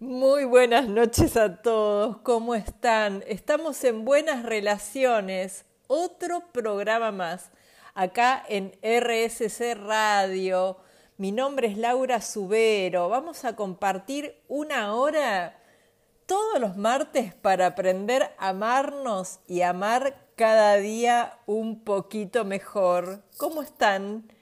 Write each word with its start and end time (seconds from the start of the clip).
Muy 0.00 0.46
buenas 0.46 0.88
noches 0.88 1.36
a 1.36 1.60
todos, 1.60 2.16
¿cómo 2.22 2.54
están? 2.54 3.22
Estamos 3.26 3.84
en 3.84 4.06
Buenas 4.06 4.44
Relaciones, 4.44 5.66
otro 5.88 6.42
programa 6.52 7.12
más, 7.12 7.50
acá 7.92 8.42
en 8.48 8.72
RSC 8.80 9.74
Radio. 9.74 10.78
Mi 11.18 11.32
nombre 11.32 11.68
es 11.68 11.76
Laura 11.76 12.22
Subero, 12.22 13.10
vamos 13.10 13.44
a 13.44 13.56
compartir 13.56 14.40
una 14.48 14.94
hora 14.94 15.58
todos 16.24 16.58
los 16.58 16.78
martes 16.78 17.34
para 17.34 17.66
aprender 17.66 18.30
a 18.38 18.48
amarnos 18.48 19.40
y 19.46 19.60
amar 19.60 20.16
cada 20.34 20.76
día 20.76 21.38
un 21.44 21.84
poquito 21.84 22.46
mejor. 22.46 23.22
¿Cómo 23.36 23.60
están? 23.60 24.32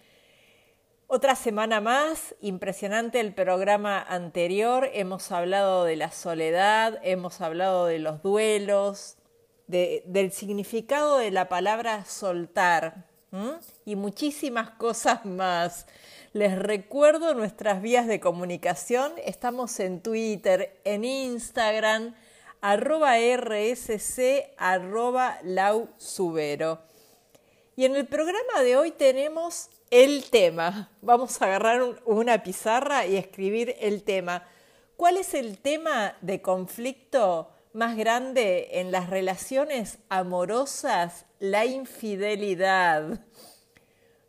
Otra 1.11 1.37
semana 1.37 1.81
más, 1.81 2.35
impresionante 2.43 3.19
el 3.19 3.33
programa 3.33 3.99
anterior, 3.99 4.91
hemos 4.93 5.33
hablado 5.33 5.85
de 5.85 5.97
la 5.97 6.11
soledad, 6.11 7.01
hemos 7.03 7.41
hablado 7.41 7.87
de 7.87 7.99
los 7.99 8.21
duelos, 8.23 9.17
del 9.69 10.33
significado 10.33 11.17
de 11.17 11.31
la 11.31 11.49
palabra 11.49 12.05
soltar 12.05 13.07
y 13.87 13.97
muchísimas 13.97 14.69
cosas 14.73 15.25
más. 15.25 15.87
Les 16.35 16.59
recuerdo 16.59 17.33
nuestras 17.33 17.81
vías 17.81 18.07
de 18.07 18.21
comunicación, 18.21 19.13
estamos 19.25 19.81
en 19.81 20.03
Twitter, 20.03 20.79
en 20.85 21.07
Instagram, 21.07 22.15
arroba 22.61 23.15
rsc, 23.17 24.21
arroba 24.59 25.39
lausubero. 25.43 26.81
Y 27.77 27.87
en 27.87 27.97
el 27.97 28.07
programa 28.07 28.63
de 28.63 28.77
hoy 28.77 28.91
tenemos 28.91 29.71
el 29.91 30.29
tema. 30.31 30.91
Vamos 31.01 31.41
a 31.41 31.47
agarrar 31.47 32.03
una 32.05 32.43
pizarra 32.43 33.07
y 33.07 33.17
escribir 33.17 33.77
el 33.81 34.03
tema. 34.03 34.45
¿Cuál 34.97 35.17
es 35.17 35.35
el 35.35 35.59
tema 35.59 36.17
de 36.21 36.43
conflicto 36.43 37.51
más 37.73 37.97
grande 37.97 38.81
en 38.81 38.93
las 38.93 39.11
relaciones 39.11 39.99
amorosas? 40.09 41.27
La 41.39 41.65
infidelidad. 41.65 43.21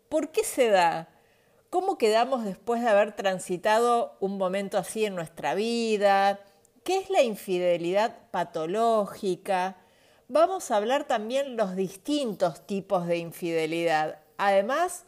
¿Por 0.07 0.31
qué 0.31 0.43
se 0.43 0.69
da? 0.69 1.09
¿Cómo 1.69 1.97
quedamos 1.97 2.45
después 2.45 2.81
de 2.81 2.89
haber 2.89 3.15
transitado 3.15 4.17
un 4.19 4.37
momento 4.37 4.77
así 4.77 5.05
en 5.05 5.15
nuestra 5.15 5.55
vida? 5.55 6.39
¿Qué 6.83 6.97
es 6.97 7.09
la 7.09 7.21
infidelidad 7.21 8.15
patológica? 8.31 9.77
Vamos 10.27 10.71
a 10.71 10.77
hablar 10.77 11.05
también 11.05 11.57
los 11.57 11.75
distintos 11.75 12.65
tipos 12.65 13.05
de 13.07 13.17
infidelidad. 13.17 14.19
Además, 14.37 15.05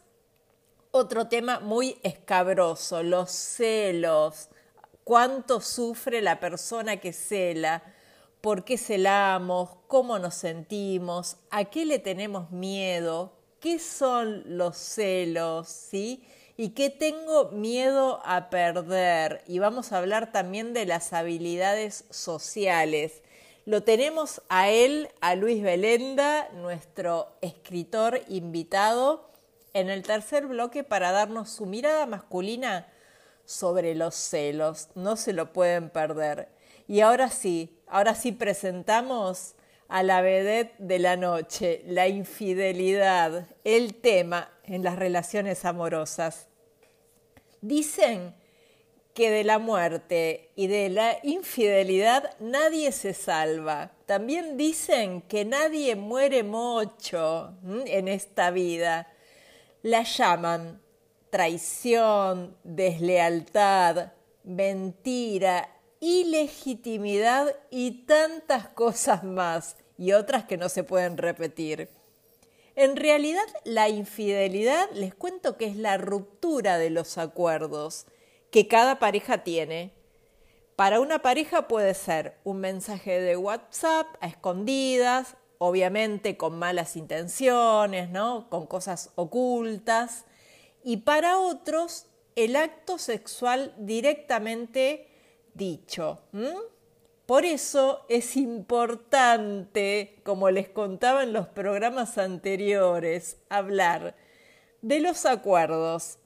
otro 0.94 1.26
tema 1.26 1.58
muy 1.58 1.96
escabroso, 2.02 3.02
los 3.02 3.30
celos. 3.30 4.48
¿Cuánto 5.04 5.62
sufre 5.62 6.20
la 6.20 6.38
persona 6.38 6.98
que 6.98 7.14
cela? 7.14 7.82
¿Por 8.42 8.62
qué 8.64 8.76
celamos? 8.76 9.70
¿Cómo 9.88 10.18
nos 10.18 10.34
sentimos? 10.34 11.38
¿A 11.50 11.64
qué 11.64 11.86
le 11.86 11.98
tenemos 11.98 12.50
miedo? 12.50 13.32
¿Qué 13.58 13.78
son 13.78 14.58
los 14.58 14.76
celos? 14.76 15.68
¿Sí? 15.68 16.22
¿Y 16.58 16.70
qué 16.70 16.90
tengo 16.90 17.50
miedo 17.52 18.20
a 18.26 18.50
perder? 18.50 19.42
Y 19.46 19.60
vamos 19.60 19.92
a 19.92 19.98
hablar 19.98 20.30
también 20.30 20.74
de 20.74 20.84
las 20.84 21.14
habilidades 21.14 22.04
sociales. 22.10 23.22
Lo 23.64 23.82
tenemos 23.82 24.42
a 24.50 24.68
él, 24.68 25.08
a 25.22 25.36
Luis 25.36 25.62
Belenda, 25.62 26.50
nuestro 26.50 27.28
escritor 27.40 28.20
invitado 28.28 29.31
en 29.74 29.90
el 29.90 30.02
tercer 30.02 30.46
bloque 30.46 30.84
para 30.84 31.12
darnos 31.12 31.50
su 31.50 31.66
mirada 31.66 32.06
masculina 32.06 32.86
sobre 33.44 33.94
los 33.94 34.14
celos. 34.14 34.88
No 34.94 35.16
se 35.16 35.32
lo 35.32 35.52
pueden 35.52 35.90
perder. 35.90 36.48
Y 36.88 37.00
ahora 37.00 37.30
sí, 37.30 37.78
ahora 37.86 38.14
sí 38.14 38.32
presentamos 38.32 39.54
a 39.88 40.02
la 40.02 40.20
vedette 40.22 40.74
de 40.78 40.98
la 40.98 41.16
noche, 41.16 41.82
la 41.86 42.08
infidelidad, 42.08 43.46
el 43.64 43.94
tema 43.94 44.50
en 44.64 44.82
las 44.82 44.96
relaciones 44.96 45.64
amorosas. 45.64 46.48
Dicen 47.60 48.34
que 49.14 49.30
de 49.30 49.44
la 49.44 49.58
muerte 49.58 50.50
y 50.56 50.68
de 50.68 50.88
la 50.88 51.18
infidelidad 51.22 52.34
nadie 52.40 52.92
se 52.92 53.12
salva. 53.12 53.92
También 54.06 54.56
dicen 54.56 55.20
que 55.22 55.44
nadie 55.44 55.96
muere 55.96 56.42
mucho 56.42 57.54
en 57.84 58.08
esta 58.08 58.50
vida 58.50 59.11
la 59.82 60.02
llaman 60.04 60.80
traición, 61.30 62.56
deslealtad, 62.62 64.12
mentira, 64.44 65.68
ilegitimidad 65.98 67.56
y 67.70 68.04
tantas 68.04 68.68
cosas 68.68 69.24
más, 69.24 69.76
y 69.96 70.12
otras 70.12 70.44
que 70.44 70.56
no 70.56 70.68
se 70.68 70.84
pueden 70.84 71.16
repetir. 71.16 71.88
En 72.74 72.96
realidad, 72.96 73.44
la 73.64 73.88
infidelidad 73.88 74.90
les 74.92 75.14
cuento 75.14 75.56
que 75.56 75.66
es 75.66 75.76
la 75.76 75.96
ruptura 75.96 76.78
de 76.78 76.90
los 76.90 77.18
acuerdos 77.18 78.06
que 78.50 78.68
cada 78.68 78.98
pareja 78.98 79.44
tiene. 79.44 79.92
Para 80.76 81.00
una 81.00 81.20
pareja 81.20 81.68
puede 81.68 81.94
ser 81.94 82.36
un 82.44 82.58
mensaje 82.58 83.20
de 83.20 83.36
WhatsApp 83.36 84.06
a 84.20 84.26
escondidas, 84.26 85.36
obviamente 85.64 86.36
con 86.36 86.58
malas 86.58 86.96
intenciones, 86.96 88.10
¿no? 88.10 88.50
con 88.50 88.66
cosas 88.66 89.10
ocultas, 89.14 90.24
y 90.82 90.98
para 90.98 91.38
otros 91.38 92.06
el 92.34 92.56
acto 92.56 92.98
sexual 92.98 93.72
directamente 93.78 95.08
dicho. 95.54 96.18
Por 97.26 97.44
eso 97.44 98.04
es 98.08 98.36
importante, 98.36 100.20
como 100.24 100.50
les 100.50 100.68
contaba 100.68 101.22
en 101.22 101.32
los 101.32 101.46
programas 101.46 102.18
anteriores, 102.18 103.36
hablar 103.48 104.16
de 104.80 104.98
los 104.98 105.26
acuerdos, 105.26 106.18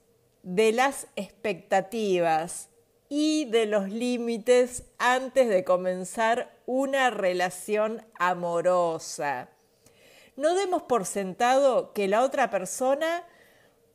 de 0.42 0.72
las 0.72 1.08
expectativas, 1.14 2.70
y 3.09 3.47
de 3.47 3.67
los 3.67 3.89
límites 3.89 4.84
antes 4.99 5.49
de 5.49 5.65
comenzar 5.65 6.59
una 6.67 7.11
relación 7.11 8.05
amorosa. 8.19 9.50
No 10.37 10.55
demos 10.55 10.83
por 10.83 11.06
sentado 11.06 11.93
que 11.93 12.09
la 12.09 12.22
otra 12.22 12.50
persona, 12.50 13.25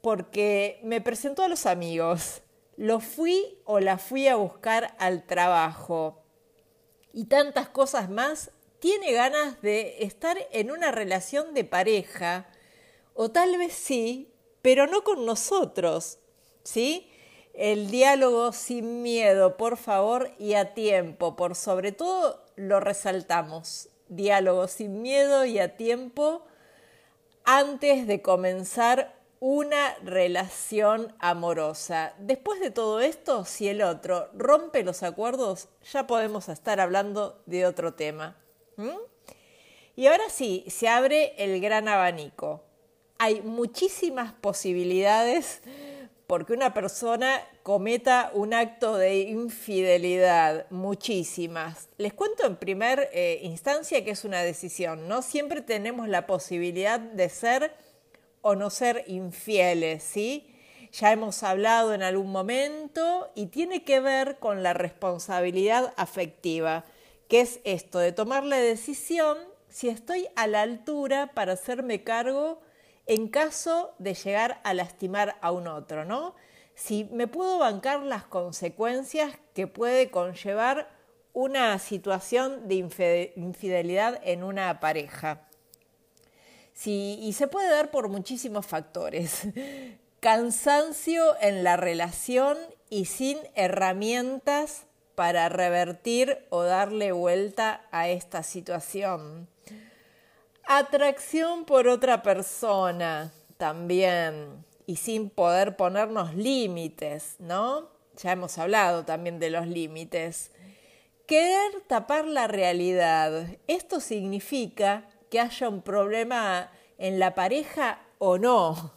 porque 0.01 0.79
me 0.83 1.01
presentó 1.01 1.43
a 1.43 1.47
los 1.47 1.65
amigos, 1.65 2.41
lo 2.77 2.99
fui 2.99 3.59
o 3.65 3.79
la 3.79 3.97
fui 3.97 4.27
a 4.27 4.35
buscar 4.35 4.95
al 4.97 5.23
trabajo 5.27 6.21
y 7.13 7.25
tantas 7.25 7.69
cosas 7.69 8.09
más, 8.09 8.51
tiene 8.79 9.11
ganas 9.11 9.61
de 9.61 10.03
estar 10.03 10.37
en 10.51 10.71
una 10.71 10.91
relación 10.91 11.53
de 11.53 11.63
pareja, 11.63 12.49
o 13.13 13.29
tal 13.29 13.57
vez 13.57 13.73
sí, 13.73 14.33
pero 14.61 14.87
no 14.87 15.03
con 15.03 15.25
nosotros, 15.25 16.19
¿sí? 16.63 17.10
El 17.53 17.91
diálogo 17.91 18.53
sin 18.53 19.03
miedo, 19.03 19.57
por 19.57 19.77
favor, 19.77 20.31
y 20.39 20.53
a 20.53 20.73
tiempo. 20.73 21.35
Por 21.35 21.55
sobre 21.55 21.91
todo 21.91 22.43
lo 22.55 22.79
resaltamos. 22.79 23.89
Diálogo 24.07 24.67
sin 24.67 25.01
miedo 25.01 25.45
y 25.45 25.59
a 25.59 25.75
tiempo 25.77 26.45
antes 27.43 28.07
de 28.07 28.21
comenzar 28.21 29.15
una 29.39 29.95
relación 30.03 31.15
amorosa. 31.17 32.13
Después 32.19 32.59
de 32.59 32.69
todo 32.69 32.99
esto, 32.99 33.43
si 33.43 33.67
el 33.67 33.81
otro 33.81 34.29
rompe 34.33 34.83
los 34.83 35.01
acuerdos, 35.01 35.67
ya 35.91 36.05
podemos 36.05 36.47
estar 36.47 36.79
hablando 36.79 37.41
de 37.47 37.65
otro 37.65 37.95
tema. 37.95 38.37
Y 39.95 40.07
ahora 40.07 40.29
sí, 40.29 40.63
se 40.67 40.87
abre 40.87 41.33
el 41.37 41.59
gran 41.59 41.87
abanico. 41.87 42.63
Hay 43.17 43.41
muchísimas 43.41 44.31
posibilidades 44.33 45.61
porque 46.31 46.53
una 46.53 46.73
persona 46.73 47.45
cometa 47.61 48.31
un 48.33 48.53
acto 48.53 48.95
de 48.95 49.19
infidelidad, 49.19 50.65
muchísimas. 50.69 51.89
Les 51.97 52.13
cuento 52.13 52.47
en 52.47 52.55
primer 52.55 53.09
eh, 53.11 53.41
instancia 53.43 54.05
que 54.05 54.11
es 54.11 54.23
una 54.23 54.41
decisión, 54.41 55.09
¿no? 55.09 55.23
Siempre 55.23 55.59
tenemos 55.59 56.07
la 56.07 56.27
posibilidad 56.27 57.01
de 57.01 57.27
ser 57.27 57.75
o 58.39 58.55
no 58.55 58.69
ser 58.69 59.03
infieles, 59.07 60.03
¿sí? 60.03 60.55
Ya 60.93 61.11
hemos 61.11 61.43
hablado 61.43 61.93
en 61.93 62.01
algún 62.01 62.31
momento 62.31 63.29
y 63.35 63.47
tiene 63.47 63.83
que 63.83 63.99
ver 63.99 64.39
con 64.39 64.63
la 64.63 64.71
responsabilidad 64.71 65.93
afectiva, 65.97 66.85
que 67.27 67.41
es 67.41 67.59
esto 67.65 67.99
de 67.99 68.13
tomar 68.13 68.45
la 68.45 68.55
decisión 68.55 69.37
si 69.67 69.89
estoy 69.89 70.29
a 70.37 70.47
la 70.47 70.61
altura 70.61 71.31
para 71.33 71.51
hacerme 71.51 72.05
cargo 72.05 72.61
en 73.07 73.27
caso 73.27 73.93
de 73.99 74.13
llegar 74.13 74.61
a 74.63 74.73
lastimar 74.73 75.37
a 75.41 75.51
un 75.51 75.67
otro, 75.67 76.05
¿no? 76.05 76.35
Si 76.75 77.05
me 77.05 77.27
puedo 77.27 77.59
bancar 77.59 78.03
las 78.03 78.23
consecuencias 78.23 79.37
que 79.53 79.67
puede 79.67 80.09
conllevar 80.09 80.89
una 81.33 81.77
situación 81.79 82.67
de 82.67 82.75
infidelidad 83.35 84.19
en 84.23 84.43
una 84.43 84.79
pareja. 84.79 85.47
Sí, 86.73 87.19
y 87.21 87.33
se 87.33 87.47
puede 87.47 87.69
dar 87.69 87.91
por 87.91 88.09
muchísimos 88.09 88.65
factores. 88.65 89.43
Cansancio 90.19 91.35
en 91.41 91.63
la 91.63 91.77
relación 91.77 92.57
y 92.89 93.05
sin 93.05 93.37
herramientas 93.55 94.85
para 95.15 95.49
revertir 95.49 96.45
o 96.49 96.63
darle 96.63 97.11
vuelta 97.11 97.87
a 97.91 98.09
esta 98.09 98.43
situación. 98.43 99.47
Atracción 100.73 101.65
por 101.65 101.89
otra 101.89 102.21
persona 102.21 103.33
también 103.57 104.63
y 104.85 104.95
sin 104.95 105.29
poder 105.29 105.75
ponernos 105.75 106.33
límites, 106.33 107.35
¿no? 107.39 107.89
Ya 108.15 108.31
hemos 108.31 108.57
hablado 108.57 109.03
también 109.03 109.37
de 109.37 109.49
los 109.49 109.67
límites. 109.67 110.51
Querer 111.27 111.81
tapar 111.87 112.23
la 112.23 112.47
realidad. 112.47 113.47
Esto 113.67 113.99
significa 113.99 115.09
que 115.29 115.41
haya 115.41 115.67
un 115.67 115.81
problema 115.81 116.71
en 116.97 117.19
la 117.19 117.35
pareja 117.35 117.99
o 118.17 118.37
no. 118.37 118.93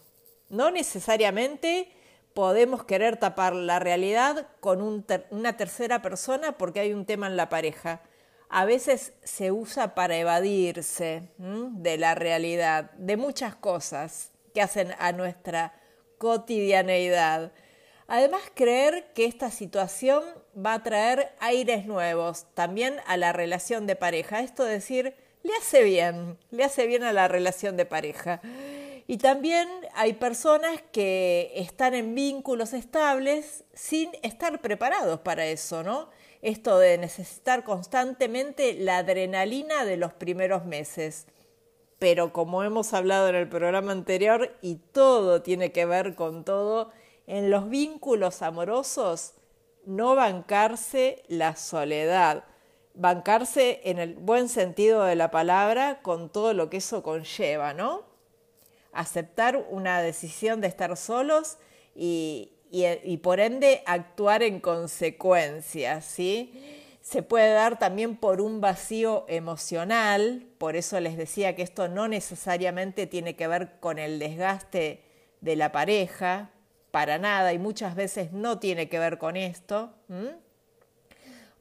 No 0.51 0.71
necesariamente 0.71 1.91
podemos 2.35 2.85
querer 2.85 3.17
tapar 3.17 3.53
la 3.53 3.81
realidad 3.81 4.47
con 4.61 4.81
una 5.31 5.57
tercera 5.57 6.03
persona 6.03 6.57
porque 6.57 6.79
hay 6.79 6.93
un 6.93 7.05
tema 7.05 7.27
en 7.27 7.37
la 7.37 7.49
pareja. 7.49 8.01
A 8.49 8.65
veces 8.65 9.13
se 9.25 9.51
usa 9.51 9.95
para 9.95 10.17
evadirse 10.17 11.29
de 11.39 11.99
la 11.99 12.15
realidad, 12.15 12.91
de 12.93 13.17
muchas 13.17 13.55
cosas 13.55 14.31
que 14.55 14.63
hacen 14.63 14.95
a 14.99 15.13
nuestra 15.13 15.73
cotidianeidad. 16.19 17.53
Además, 18.07 18.43
creer 18.55 19.13
que 19.15 19.25
esta 19.25 19.51
situación 19.51 20.23
va 20.55 20.75
a 20.75 20.83
traer 20.83 21.33
aires 21.41 21.87
nuevos 21.87 22.47
también 22.55 22.97
a 23.07 23.17
la 23.17 23.33
relación 23.33 23.87
de 23.87 23.97
pareja. 23.97 24.41
Esto 24.41 24.65
decir, 24.65 25.15
le 25.43 25.55
hace 25.57 25.83
bien, 25.83 26.39
le 26.51 26.65
hace 26.65 26.87
bien 26.87 27.03
a 27.03 27.13
la 27.13 27.29
relación 27.29 27.77
de 27.77 27.87
pareja. 27.87 28.41
Y 29.07 29.19
también 29.19 29.69
hay 29.95 30.15
personas 30.15 30.81
que 30.93 31.53
están 31.57 31.95
en 31.95 32.15
vínculos 32.15 32.73
estables 32.73 33.65
sin 33.75 34.11
estar 34.23 34.61
preparados 34.61 35.21
para 35.21 35.45
eso, 35.47 35.83
¿no? 35.83 36.09
Esto 36.45 36.79
de 36.79 36.99
necesitar 36.99 37.65
constantemente 37.65 38.75
la 38.75 38.99
adrenalina 38.99 39.87
de 39.87 39.97
los 39.97 40.13
primeros 40.13 40.67
meses. 40.67 41.27
Pero 41.99 42.35
como 42.35 42.63
hemos 42.63 42.93
hablado 42.93 43.29
en 43.29 43.35
el 43.35 43.49
programa 43.49 43.93
anterior, 43.93 44.55
y 44.61 44.75
todo 44.75 45.41
tiene 45.41 45.73
que 45.73 45.87
ver 45.87 46.15
con 46.15 46.45
todo, 46.45 46.93
en 47.27 47.51
los 47.51 47.71
vínculos 47.71 48.43
amorosos, 48.43 49.33
no 49.87 50.17
bancarse 50.17 51.23
la 51.29 51.57
soledad, 51.57 52.45
bancarse 52.93 53.81
en 53.85 53.99
el 53.99 54.17
buen 54.17 54.51
sentido 54.51 55.03
de 55.05 55.17
la 55.17 55.31
palabra 55.31 56.03
con 56.03 56.29
todo 56.29 56.53
lo 56.53 56.69
que 56.69 56.77
eso 56.77 57.03
conlleva, 57.03 57.73
¿no? 57.73 58.03
Aceptar 58.93 59.65
una 59.71 60.03
decisión 60.03 60.61
de 60.61 60.69
estar 60.69 60.95
solos 60.99 61.57
y, 61.95 62.54
y, 62.75 63.19
por 63.19 63.39
ende 63.39 63.83
actuar 63.87 64.43
en 64.43 64.59
consecuencia, 64.59 66.01
¿sí? 66.01 66.53
Se 67.03 67.23
puede 67.23 67.53
dar 67.53 67.79
también 67.79 68.17
por 68.17 68.41
un 68.41 68.61
vacío 68.61 69.27
emocional, 69.29 70.47
por 70.59 70.75
eso 70.75 70.99
les 70.99 71.17
decía 71.17 71.55
que 71.55 71.63
esto 71.63 71.87
no 71.87 72.09
necesariamente 72.09 73.07
tiene 73.07 73.37
que 73.37 73.47
ver 73.47 73.79
con 73.79 74.01
el 74.01 74.19
desgaste 74.19 75.03
de 75.41 75.55
la 75.55 75.71
pareja, 75.71 76.51
para 76.91 77.19
nada, 77.19 77.53
y 77.53 77.59
muchas 77.59 77.95
veces 77.95 78.33
no 78.33 78.59
tiene 78.59 78.89
que 78.89 78.99
ver 78.99 79.19
con 79.19 79.37
esto. 79.37 79.93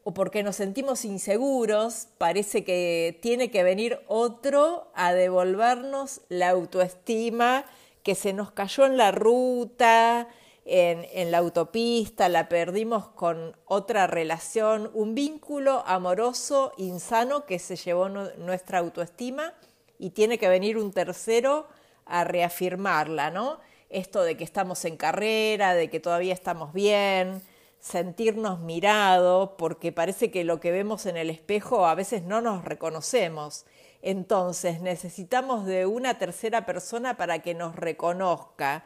O 0.03 0.13
porque 0.13 0.41
nos 0.41 0.55
sentimos 0.55 1.05
inseguros, 1.05 2.07
parece 2.17 2.63
que 2.63 3.19
tiene 3.21 3.51
que 3.51 3.63
venir 3.63 3.99
otro 4.07 4.91
a 4.95 5.13
devolvernos 5.13 6.21
la 6.29 6.49
autoestima 6.49 7.65
que 8.01 8.15
se 8.15 8.33
nos 8.33 8.51
cayó 8.51 8.85
en 8.85 8.97
la 8.97 9.11
ruta, 9.11 10.27
en, 10.65 11.31
la 11.31 11.39
autopista, 11.39 12.29
la 12.29 12.47
perdimos 12.47 13.07
con 13.09 13.55
otra 13.65 14.07
relación, 14.07 14.89
un 14.93 15.13
vínculo 15.13 15.83
amoroso 15.85 16.73
insano 16.77 17.45
que 17.45 17.59
se 17.59 17.75
llevó 17.75 18.09
nuestra 18.09 18.79
autoestima 18.79 19.53
y 19.99 20.11
tiene 20.11 20.37
que 20.37 20.47
venir 20.47 20.77
un 20.77 20.91
tercero 20.91 21.67
a 22.05 22.23
reafirmarla, 22.23 23.29
¿no? 23.29 23.59
Esto 23.89 24.23
de 24.23 24.37
que 24.37 24.43
estamos 24.43 24.85
en 24.85 24.97
carrera, 24.97 25.75
de 25.75 25.89
que 25.89 25.99
todavía 25.99 26.33
estamos 26.33 26.73
bien, 26.73 27.41
sentirnos 27.79 28.59
mirados, 28.61 29.51
porque 29.57 29.91
parece 29.91 30.31
que 30.31 30.45
lo 30.45 30.59
que 30.59 30.71
vemos 30.71 31.05
en 31.05 31.17
el 31.17 31.29
espejo 31.29 31.85
a 31.85 31.95
veces 31.95 32.23
no 32.23 32.41
nos 32.41 32.63
reconocemos. 32.63 33.65
Entonces 34.01 34.81
necesitamos 34.81 35.65
de 35.65 35.85
una 35.85 36.17
tercera 36.17 36.65
persona 36.65 37.17
para 37.17 37.39
que 37.39 37.53
nos 37.53 37.75
reconozca, 37.75 38.85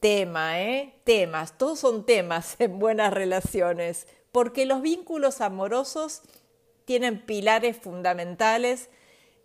tema, 0.00 0.60
¿eh? 0.60 0.94
Temas, 1.04 1.56
todos 1.56 1.78
son 1.78 2.04
temas 2.04 2.56
en 2.58 2.78
buenas 2.78 3.12
relaciones, 3.12 4.06
porque 4.32 4.66
los 4.66 4.82
vínculos 4.82 5.40
amorosos 5.40 6.22
tienen 6.84 7.24
pilares 7.24 7.76
fundamentales, 7.76 8.88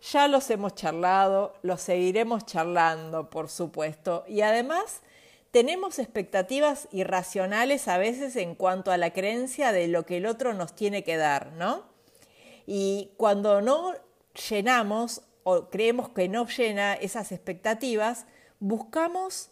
ya 0.00 0.28
los 0.28 0.50
hemos 0.50 0.74
charlado, 0.74 1.54
los 1.62 1.80
seguiremos 1.80 2.44
charlando, 2.44 3.30
por 3.30 3.48
supuesto, 3.48 4.24
y 4.26 4.40
además 4.40 5.02
tenemos 5.50 5.98
expectativas 5.98 6.88
irracionales 6.92 7.88
a 7.88 7.96
veces 7.98 8.36
en 8.36 8.54
cuanto 8.54 8.90
a 8.90 8.98
la 8.98 9.12
creencia 9.12 9.72
de 9.72 9.88
lo 9.88 10.04
que 10.04 10.18
el 10.18 10.26
otro 10.26 10.52
nos 10.52 10.74
tiene 10.74 11.02
que 11.02 11.16
dar, 11.16 11.52
¿no? 11.52 11.84
Y 12.66 13.12
cuando 13.16 13.62
no 13.62 13.94
llenamos 14.50 15.22
o 15.44 15.70
creemos 15.70 16.10
que 16.10 16.28
no 16.28 16.46
llena 16.46 16.94
esas 16.94 17.32
expectativas, 17.32 18.26
buscamos 18.58 19.50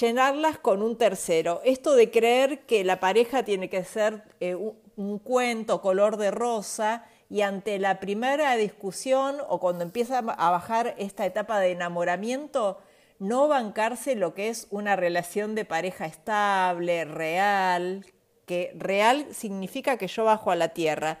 llenarlas 0.00 0.58
con 0.58 0.82
un 0.82 0.96
tercero. 0.96 1.60
Esto 1.64 1.94
de 1.94 2.10
creer 2.10 2.60
que 2.66 2.84
la 2.84 3.00
pareja 3.00 3.44
tiene 3.44 3.68
que 3.68 3.84
ser 3.84 4.24
eh, 4.40 4.54
un, 4.54 5.18
cuento 5.18 5.80
color 5.80 6.16
de 6.16 6.30
rosa 6.30 7.04
y 7.28 7.42
ante 7.42 7.78
la 7.78 8.00
primera 8.00 8.54
discusión 8.56 9.36
o 9.48 9.58
cuando 9.60 9.84
empieza 9.84 10.18
a 10.18 10.50
bajar 10.50 10.94
esta 10.98 11.26
etapa 11.26 11.60
de 11.60 11.72
enamoramiento, 11.72 12.78
no 13.18 13.48
bancarse 13.48 14.14
lo 14.16 14.34
que 14.34 14.48
es 14.48 14.66
una 14.70 14.96
relación 14.96 15.54
de 15.54 15.64
pareja 15.64 16.06
estable, 16.06 17.04
real, 17.04 18.06
que 18.46 18.72
real 18.76 19.26
significa 19.32 19.96
que 19.96 20.08
yo 20.08 20.24
bajo 20.24 20.50
a 20.50 20.56
la 20.56 20.68
tierra. 20.70 21.20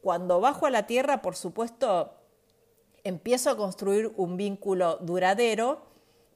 Cuando 0.00 0.40
bajo 0.40 0.66
a 0.66 0.70
la 0.70 0.86
tierra, 0.86 1.20
por 1.20 1.36
supuesto, 1.36 2.14
empiezo 3.04 3.50
a 3.50 3.56
construir 3.56 4.12
un 4.16 4.36
vínculo 4.36 4.96
duradero, 4.98 5.89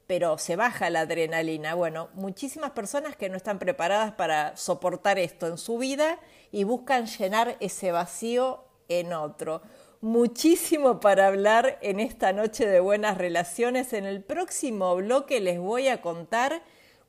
pero 0.06 0.38
se 0.38 0.56
baja 0.56 0.90
la 0.90 1.00
adrenalina. 1.00 1.74
Bueno, 1.74 2.08
muchísimas 2.14 2.72
personas 2.72 3.16
que 3.16 3.28
no 3.28 3.36
están 3.36 3.58
preparadas 3.58 4.12
para 4.12 4.56
soportar 4.56 5.18
esto 5.18 5.46
en 5.46 5.58
su 5.58 5.78
vida 5.78 6.18
y 6.52 6.64
buscan 6.64 7.06
llenar 7.06 7.56
ese 7.60 7.92
vacío 7.92 8.64
en 8.88 9.12
otro. 9.12 9.62
Muchísimo 10.00 11.00
para 11.00 11.28
hablar 11.28 11.78
en 11.80 11.98
esta 11.98 12.32
noche 12.32 12.66
de 12.66 12.80
buenas 12.80 13.16
relaciones. 13.16 13.94
En 13.94 14.04
el 14.04 14.22
próximo 14.22 14.94
bloque 14.96 15.40
les 15.40 15.58
voy 15.58 15.88
a 15.88 16.02
contar 16.02 16.62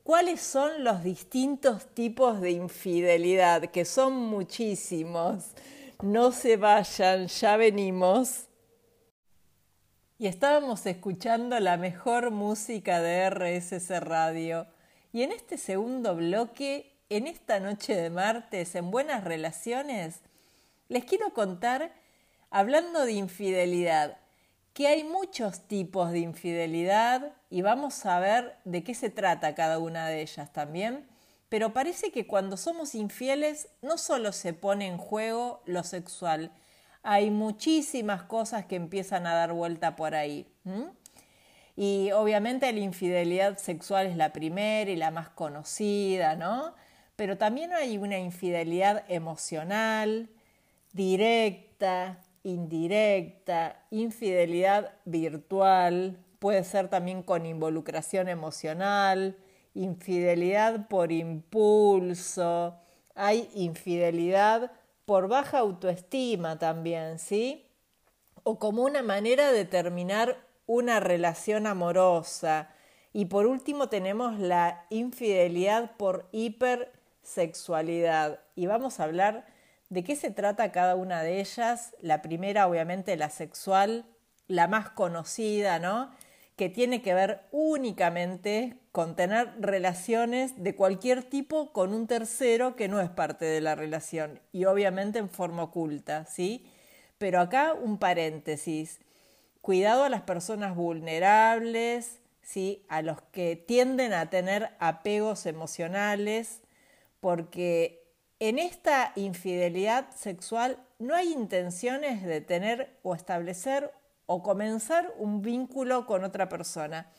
cuáles 0.03 0.39
son 0.39 0.83
los 0.85 1.03
distintos 1.03 1.87
tipos 1.87 2.39
de 2.39 2.51
infidelidad, 2.51 3.65
que 3.65 3.83
son 3.83 4.13
muchísimos. 4.13 5.43
No 6.01 6.31
se 6.31 6.55
vayan, 6.55 7.27
ya 7.27 7.57
venimos 7.57 8.44
y 10.17 10.27
estábamos 10.27 10.85
escuchando 10.85 11.59
la 11.59 11.75
mejor 11.75 12.31
música 12.31 13.01
de 13.01 13.29
RSS 13.29 13.99
Radio. 13.99 14.65
Y 15.11 15.23
en 15.23 15.33
este 15.33 15.57
segundo 15.57 16.15
bloque, 16.15 16.93
en 17.09 17.27
esta 17.27 17.59
noche 17.59 17.95
de 17.95 18.09
martes, 18.09 18.75
en 18.75 18.91
Buenas 18.91 19.25
Relaciones, 19.25 20.21
les 20.87 21.03
quiero 21.03 21.33
contar, 21.33 21.91
hablando 22.49 23.05
de 23.05 23.11
infidelidad, 23.11 24.17
que 24.73 24.87
hay 24.87 25.03
muchos 25.03 25.67
tipos 25.67 26.11
de 26.11 26.19
infidelidad 26.19 27.33
y 27.49 27.61
vamos 27.61 28.05
a 28.05 28.19
ver 28.19 28.55
de 28.63 28.83
qué 28.83 28.93
se 28.93 29.09
trata 29.09 29.55
cada 29.55 29.79
una 29.79 30.07
de 30.07 30.21
ellas 30.21 30.51
también. 30.53 31.05
Pero 31.49 31.73
parece 31.73 32.11
que 32.11 32.25
cuando 32.25 32.55
somos 32.55 32.95
infieles 32.95 33.67
no 33.81 33.97
solo 33.97 34.31
se 34.31 34.53
pone 34.53 34.87
en 34.87 34.97
juego 34.97 35.61
lo 35.65 35.83
sexual, 35.83 36.51
hay 37.05 37.29
muchísimas 37.29 38.23
cosas 38.23 38.65
que 38.65 38.75
empiezan 38.75 39.27
a 39.27 39.35
dar 39.35 39.53
vuelta 39.53 39.95
por 39.95 40.15
ahí. 40.15 40.47
Y 41.75 42.11
obviamente 42.11 42.71
la 42.73 42.79
infidelidad 42.79 43.57
sexual 43.59 44.07
es 44.07 44.17
la 44.17 44.33
primera 44.33 44.89
y 44.89 44.95
la 44.95 45.11
más 45.11 45.29
conocida, 45.29 46.35
¿no? 46.35 46.73
Pero 47.15 47.37
también 47.37 47.73
hay 47.73 47.99
una 47.99 48.17
infidelidad 48.17 49.03
emocional, 49.07 50.29
directa, 50.93 52.23
indirecta, 52.43 53.85
infidelidad 53.91 54.93
virtual, 55.05 56.17
puede 56.39 56.63
ser 56.63 56.89
también 56.89 57.21
con 57.21 57.45
involucración 57.45 58.29
emocional, 58.29 59.37
infidelidad 59.75 60.87
por 60.87 61.11
impulso, 61.11 62.79
hay 63.13 63.47
infidelidad 63.53 64.71
por 65.05 65.27
baja 65.27 65.59
autoestima 65.59 66.57
también, 66.59 67.19
¿sí? 67.19 67.67
O 68.43 68.59
como 68.59 68.83
una 68.83 69.03
manera 69.03 69.51
de 69.51 69.65
terminar 69.65 70.37
una 70.65 70.99
relación 70.99 71.67
amorosa. 71.67 72.69
Y 73.13 73.25
por 73.25 73.45
último 73.45 73.89
tenemos 73.89 74.39
la 74.39 74.85
infidelidad 74.89 75.95
por 75.97 76.27
hipersexualidad. 76.31 78.39
Y 78.55 78.65
vamos 78.67 78.99
a 78.99 79.03
hablar 79.05 79.45
¿De 79.89 80.03
qué 80.03 80.15
se 80.15 80.31
trata 80.31 80.71
cada 80.71 80.95
una 80.95 81.21
de 81.21 81.39
ellas? 81.39 81.95
La 82.01 82.21
primera, 82.21 82.67
obviamente, 82.67 83.15
la 83.17 83.29
sexual, 83.29 84.05
la 84.47 84.67
más 84.67 84.89
conocida, 84.89 85.79
¿no? 85.79 86.11
Que 86.55 86.69
tiene 86.69 87.01
que 87.01 87.13
ver 87.13 87.41
únicamente 87.51 88.77
con 88.91 89.15
tener 89.15 89.53
relaciones 89.59 90.63
de 90.63 90.75
cualquier 90.75 91.23
tipo 91.23 91.73
con 91.73 91.93
un 91.93 92.07
tercero 92.07 92.75
que 92.75 92.87
no 92.87 93.01
es 93.01 93.09
parte 93.09 93.43
de 93.43 93.59
la 93.59 93.75
relación 93.75 94.39
y 94.53 94.65
obviamente 94.65 95.19
en 95.19 95.29
forma 95.29 95.63
oculta, 95.63 96.25
¿sí? 96.25 96.65
Pero 97.17 97.41
acá 97.41 97.73
un 97.73 97.97
paréntesis. 97.97 98.99
Cuidado 99.61 100.05
a 100.05 100.09
las 100.09 100.21
personas 100.21 100.75
vulnerables, 100.75 102.19
¿sí? 102.41 102.85
A 102.87 103.01
los 103.01 103.21
que 103.21 103.55
tienden 103.55 104.13
a 104.13 104.29
tener 104.29 104.69
apegos 104.79 105.45
emocionales, 105.45 106.61
porque 107.19 108.05
en 108.39 108.59
esta 108.59 109.11
infidelidad 109.15 110.11
sexual 110.15 110.77
no 110.99 111.15
hay 111.15 111.31
intenciones 111.33 112.23
de 112.23 112.41
tener 112.41 112.97
o 113.01 113.15
establecer 113.15 113.91
o 114.25 114.43
comenzar 114.43 115.13
un 115.17 115.41
vínculo 115.41 116.05
con 116.05 116.23
otra 116.23 116.49
persona. 116.49 117.11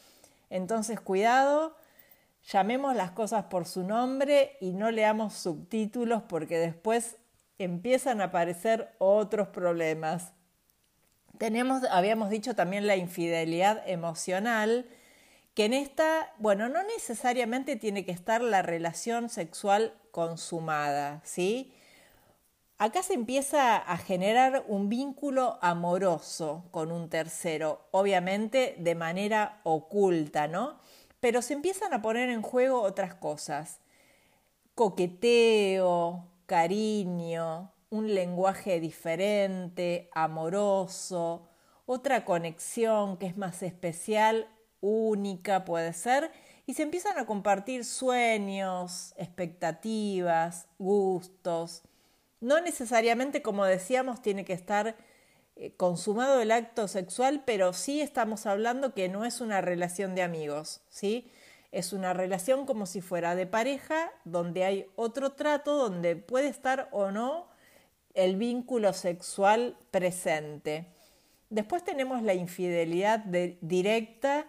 Entonces, 0.50 1.00
cuidado, 1.00 1.76
llamemos 2.52 2.94
las 2.94 3.10
cosas 3.12 3.44
por 3.44 3.66
su 3.66 3.82
nombre 3.82 4.56
y 4.60 4.72
no 4.72 4.90
leamos 4.90 5.34
subtítulos 5.34 6.22
porque 6.22 6.58
después 6.58 7.16
empiezan 7.58 8.20
a 8.20 8.25
aparecer 8.25 8.94
otros 8.98 9.48
problemas. 9.48 10.32
Tenemos, 11.38 11.82
habíamos 11.90 12.30
dicho 12.30 12.54
también 12.54 12.86
la 12.86 12.96
infidelidad 12.96 13.82
emocional, 13.86 14.86
que 15.54 15.64
en 15.64 15.72
esta, 15.72 16.32
bueno, 16.38 16.68
no 16.68 16.82
necesariamente 16.82 17.76
tiene 17.76 18.04
que 18.04 18.12
estar 18.12 18.42
la 18.42 18.62
relación 18.62 19.30
sexual 19.30 19.94
consumada, 20.10 21.20
¿sí? 21.25 21.72
Acá 22.78 23.02
se 23.02 23.14
empieza 23.14 23.78
a 23.78 23.97
generar 23.97 24.66
un 24.68 24.90
vínculo 24.90 25.59
amoroso 25.62 26.66
con 26.73 26.92
un 26.92 27.09
tercero, 27.09 27.88
obviamente 27.90 28.76
de 28.78 28.95
manera 28.95 29.61
oculta, 29.62 30.47
¿no? 30.47 30.78
Pero 31.18 31.40
se 31.40 31.54
empiezan 31.54 31.95
a 31.95 32.02
poner 32.02 32.28
en 32.28 32.42
juego 32.42 32.83
otras 32.83 33.14
cosas. 33.14 33.80
Coqueteo, 34.75 36.26
cariño, 36.45 37.73
un 37.88 38.14
lenguaje 38.14 38.78
diferente, 38.78 40.11
amoroso, 40.12 41.49
otra 41.87 42.26
conexión 42.26 43.16
que 43.16 43.25
es 43.25 43.38
más 43.38 43.62
especial, 43.62 44.50
única 44.83 45.64
puede 45.64 45.95
ser, 45.95 46.30
y 46.66 46.75
se 46.75 46.83
empiezan 46.83 47.16
a 47.16 47.25
compartir 47.25 47.87
sueños, 47.87 49.14
expectativas, 49.16 50.68
gustos. 50.78 51.83
No 52.40 52.61
necesariamente, 52.61 53.43
como 53.43 53.64
decíamos, 53.64 54.23
tiene 54.23 54.45
que 54.45 54.52
estar 54.52 54.97
eh, 55.57 55.73
consumado 55.76 56.40
el 56.40 56.50
acto 56.50 56.87
sexual, 56.87 57.43
pero 57.47 57.73
sí 57.73 58.00
estamos 58.00 58.47
hablando 58.47 58.95
que 58.95 59.09
no 59.09 59.25
es 59.25 59.40
una 59.40 59.61
relación 59.61 60.14
de 60.14 60.23
amigos, 60.23 60.83
¿sí? 60.88 61.31
Es 61.73 61.93
una 61.93 62.12
relación 62.12 62.66
como 62.66 62.87
si 62.87 63.00
fuera 63.00 63.35
de 63.35 63.47
pareja, 63.47 64.11
donde 64.25 64.64
hay 64.64 64.87
otro 64.97 65.33
trato, 65.33 65.76
donde 65.76 66.16
puede 66.16 66.49
estar 66.49 66.88
o 66.93 67.11
no 67.11 67.49
el 68.14 68.37
vínculo 68.37 68.93
sexual 68.93 69.76
presente. 69.90 70.87
Después 71.50 71.85
tenemos 71.85 72.23
la 72.23 72.35
infidelidad 72.35 73.21
directa, 73.61 74.47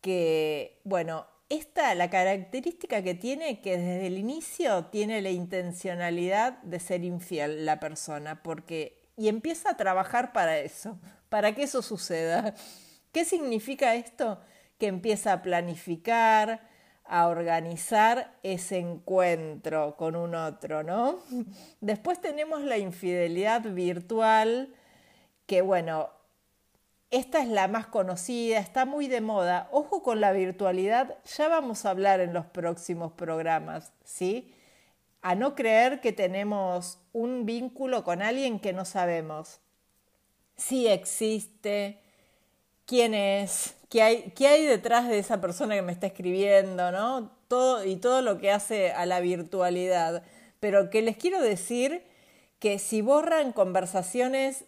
que, 0.00 0.80
bueno, 0.84 1.26
esta, 1.48 1.94
la 1.94 2.10
característica 2.10 3.02
que 3.02 3.14
tiene, 3.14 3.60
que 3.60 3.78
desde 3.78 4.06
el 4.06 4.18
inicio 4.18 4.86
tiene 4.86 5.22
la 5.22 5.30
intencionalidad 5.30 6.58
de 6.62 6.78
ser 6.78 7.04
infiel 7.04 7.64
la 7.64 7.80
persona, 7.80 8.42
porque, 8.42 9.08
y 9.16 9.28
empieza 9.28 9.70
a 9.70 9.76
trabajar 9.76 10.32
para 10.32 10.58
eso, 10.58 10.98
para 11.28 11.54
que 11.54 11.62
eso 11.62 11.82
suceda. 11.82 12.54
¿Qué 13.12 13.24
significa 13.24 13.94
esto? 13.94 14.40
Que 14.78 14.88
empieza 14.88 15.32
a 15.32 15.42
planificar, 15.42 16.68
a 17.04 17.28
organizar 17.28 18.36
ese 18.42 18.78
encuentro 18.78 19.96
con 19.96 20.14
un 20.14 20.34
otro, 20.34 20.82
¿no? 20.82 21.20
Después 21.80 22.20
tenemos 22.20 22.62
la 22.62 22.76
infidelidad 22.76 23.62
virtual, 23.62 24.74
que 25.46 25.62
bueno, 25.62 26.10
esta 27.10 27.40
es 27.40 27.48
la 27.48 27.68
más 27.68 27.86
conocida, 27.86 28.58
está 28.58 28.84
muy 28.84 29.08
de 29.08 29.20
moda. 29.20 29.68
Ojo 29.72 30.02
con 30.02 30.20
la 30.20 30.32
virtualidad, 30.32 31.16
ya 31.24 31.48
vamos 31.48 31.84
a 31.84 31.90
hablar 31.90 32.20
en 32.20 32.34
los 32.34 32.46
próximos 32.46 33.12
programas, 33.12 33.92
¿sí? 34.04 34.54
A 35.22 35.34
no 35.34 35.54
creer 35.54 36.00
que 36.00 36.12
tenemos 36.12 36.98
un 37.12 37.46
vínculo 37.46 38.04
con 38.04 38.22
alguien 38.22 38.60
que 38.60 38.72
no 38.72 38.84
sabemos 38.84 39.60
si 40.58 40.88
existe, 40.88 42.00
quién 42.84 43.14
es, 43.14 43.76
qué 43.88 44.02
hay, 44.02 44.32
qué 44.36 44.48
hay 44.48 44.66
detrás 44.66 45.08
de 45.08 45.18
esa 45.18 45.40
persona 45.40 45.74
que 45.74 45.82
me 45.82 45.92
está 45.92 46.08
escribiendo, 46.08 46.92
¿no? 46.92 47.30
Todo, 47.48 47.84
y 47.84 47.96
todo 47.96 48.20
lo 48.20 48.38
que 48.38 48.50
hace 48.50 48.92
a 48.92 49.06
la 49.06 49.20
virtualidad. 49.20 50.24
Pero 50.60 50.90
que 50.90 51.00
les 51.00 51.16
quiero 51.16 51.40
decir 51.40 52.02
que 52.58 52.78
si 52.78 53.00
borran 53.00 53.52
conversaciones 53.52 54.64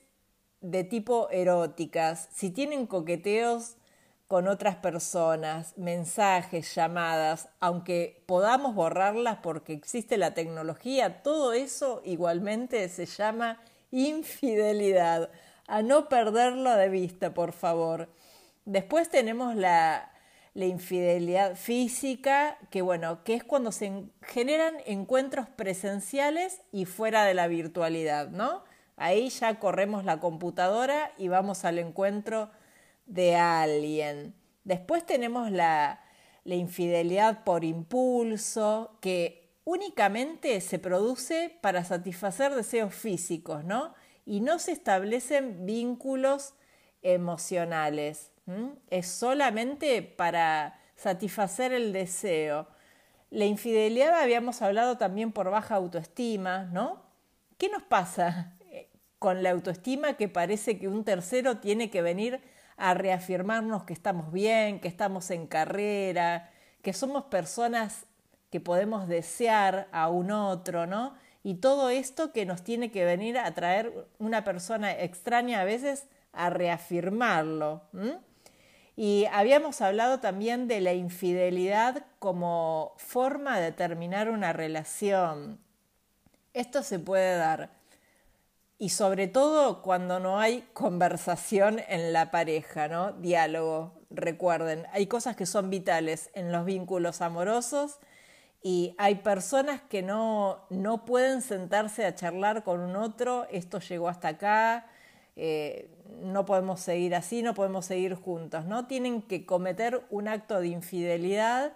de 0.61 0.85
tipo 0.85 1.29
eróticas, 1.31 2.29
si 2.33 2.51
tienen 2.51 2.87
coqueteos 2.87 3.77
con 4.31 4.47
otras 4.47 4.77
personas, 4.77 5.77
mensajes, 5.77 6.73
llamadas, 6.75 7.49
aunque 7.59 8.23
podamos 8.27 8.77
borrarlas 8.77 9.39
porque 9.43 9.73
existe 9.73 10.19
la 10.19 10.35
tecnología, 10.35 11.23
todo 11.25 11.53
eso 11.53 12.01
igualmente 12.05 12.89
se 12.89 13.07
llama 13.07 13.61
infidelidad. 13.91 15.31
A 15.67 15.83
no 15.83 16.09
perderlo 16.09 16.77
de 16.77 16.89
vista, 16.89 17.35
por 17.35 17.53
favor. 17.53 18.09
Después 18.65 19.09
tenemos 19.09 19.57
la, 19.57 20.13
la 20.55 20.65
infidelidad 20.67 21.57
física, 21.57 22.57
que 22.71 22.83
bueno, 22.83 23.25
que 23.25 23.35
es 23.35 23.43
cuando 23.43 23.73
se 23.73 24.05
generan 24.23 24.77
encuentros 24.87 25.49
presenciales 25.49 26.61
y 26.71 26.85
fuera 26.85 27.25
de 27.25 27.35
la 27.35 27.49
virtualidad, 27.49 28.29
¿no? 28.29 28.63
Ahí 29.01 29.31
ya 29.31 29.59
corremos 29.59 30.05
la 30.05 30.21
computadora 30.21 31.15
y 31.17 31.29
vamos 31.29 31.65
al 31.65 31.79
encuentro 31.79 32.51
de 33.07 33.35
alguien. 33.35 34.35
Después 34.65 35.07
tenemos 35.07 35.51
la, 35.51 36.03
la 36.45 36.55
infidelidad 36.55 37.43
por 37.43 37.65
impulso, 37.65 38.99
que 39.01 39.55
únicamente 39.65 40.61
se 40.61 40.79
produce 40.79 41.57
para 41.63 41.83
satisfacer 41.83 42.55
deseos 42.55 42.95
físicos, 42.95 43.65
¿no? 43.65 43.95
Y 44.27 44.43
no 44.43 44.59
se 44.59 44.73
establecen 44.73 45.65
vínculos 45.65 46.53
emocionales. 47.01 48.33
Es 48.91 49.07
solamente 49.07 50.03
para 50.03 50.79
satisfacer 50.95 51.73
el 51.73 51.95
deseo. 51.95 52.69
La 53.31 53.47
infidelidad 53.47 54.21
habíamos 54.21 54.61
hablado 54.61 54.99
también 54.99 55.33
por 55.33 55.49
baja 55.49 55.77
autoestima, 55.77 56.65
¿no? 56.65 57.03
¿Qué 57.57 57.71
nos 57.71 57.83
pasa 57.83 58.59
con 59.21 59.43
la 59.43 59.51
autoestima 59.51 60.15
que 60.15 60.29
parece 60.29 60.79
que 60.79 60.89
un 60.89 61.05
tercero 61.05 61.59
tiene 61.59 61.91
que 61.91 62.01
venir 62.03 62.41
a 62.79 62.95
reafirmarnos 62.95 63.85
que 63.85 63.93
estamos 63.93 64.33
bien, 64.33 64.81
que 64.81 64.89
estamos 64.89 65.31
en 65.31 65.47
carrera, 65.47 66.51
que 66.81 66.95
somos 66.95 67.25
personas 67.25 68.07
que 68.51 68.61
podemos 68.61 69.07
desear 69.07 69.89
a 69.93 70.09
un 70.09 70.31
otro, 70.31 70.87
¿no? 70.87 71.15
Y 71.43 71.57
todo 71.57 71.91
esto 71.91 72.33
que 72.33 72.47
nos 72.47 72.63
tiene 72.63 72.91
que 72.91 73.05
venir 73.05 73.37
a 73.39 73.53
traer 73.53 74.09
una 74.19 74.43
persona 74.43 74.99
extraña 74.99 75.61
a 75.61 75.65
veces 75.65 76.07
a 76.33 76.49
reafirmarlo. 76.49 77.83
Y 78.97 79.27
habíamos 79.33 79.83
hablado 79.83 80.21
también 80.21 80.67
de 80.67 80.81
la 80.81 80.95
infidelidad 80.95 82.07
como 82.19 82.95
forma 82.97 83.61
de 83.61 83.73
terminar 83.73 84.31
una 84.31 84.55
relación. 84.55 85.61
Esto 86.55 86.83
se 86.83 86.99
puede 86.99 87.37
dar. 87.37 87.80
Y 88.83 88.89
sobre 88.89 89.29
todo 89.29 89.83
cuando 89.83 90.21
no 90.21 90.41
hay 90.41 90.63
conversación 90.73 91.83
en 91.87 92.15
la 92.15 92.31
pareja, 92.31 92.89
¿no? 92.89 93.13
Diálogo. 93.13 93.93
Recuerden, 94.09 94.87
hay 94.95 95.07
cosas 95.07 95.37
que 95.37 95.45
son 95.45 95.69
vitales 95.69 96.31
en 96.33 96.51
los 96.51 96.65
vínculos 96.65 97.21
amorosos 97.21 97.99
y 98.63 98.95
hay 98.97 99.17
personas 99.17 99.83
que 99.83 100.01
no, 100.01 100.65
no 100.71 101.05
pueden 101.05 101.43
sentarse 101.43 102.07
a 102.07 102.15
charlar 102.15 102.65
con 102.65 102.81
un 102.81 102.97
otro, 102.97 103.47
esto 103.51 103.81
llegó 103.81 104.09
hasta 104.09 104.29
acá, 104.29 104.87
eh, 105.37 105.91
no 106.23 106.47
podemos 106.47 106.81
seguir 106.81 107.15
así, 107.15 107.43
no 107.43 107.53
podemos 107.53 107.85
seguir 107.85 108.15
juntos, 108.15 108.65
¿no? 108.65 108.87
Tienen 108.87 109.21
que 109.21 109.45
cometer 109.45 110.07
un 110.09 110.27
acto 110.27 110.59
de 110.59 110.69
infidelidad 110.69 111.75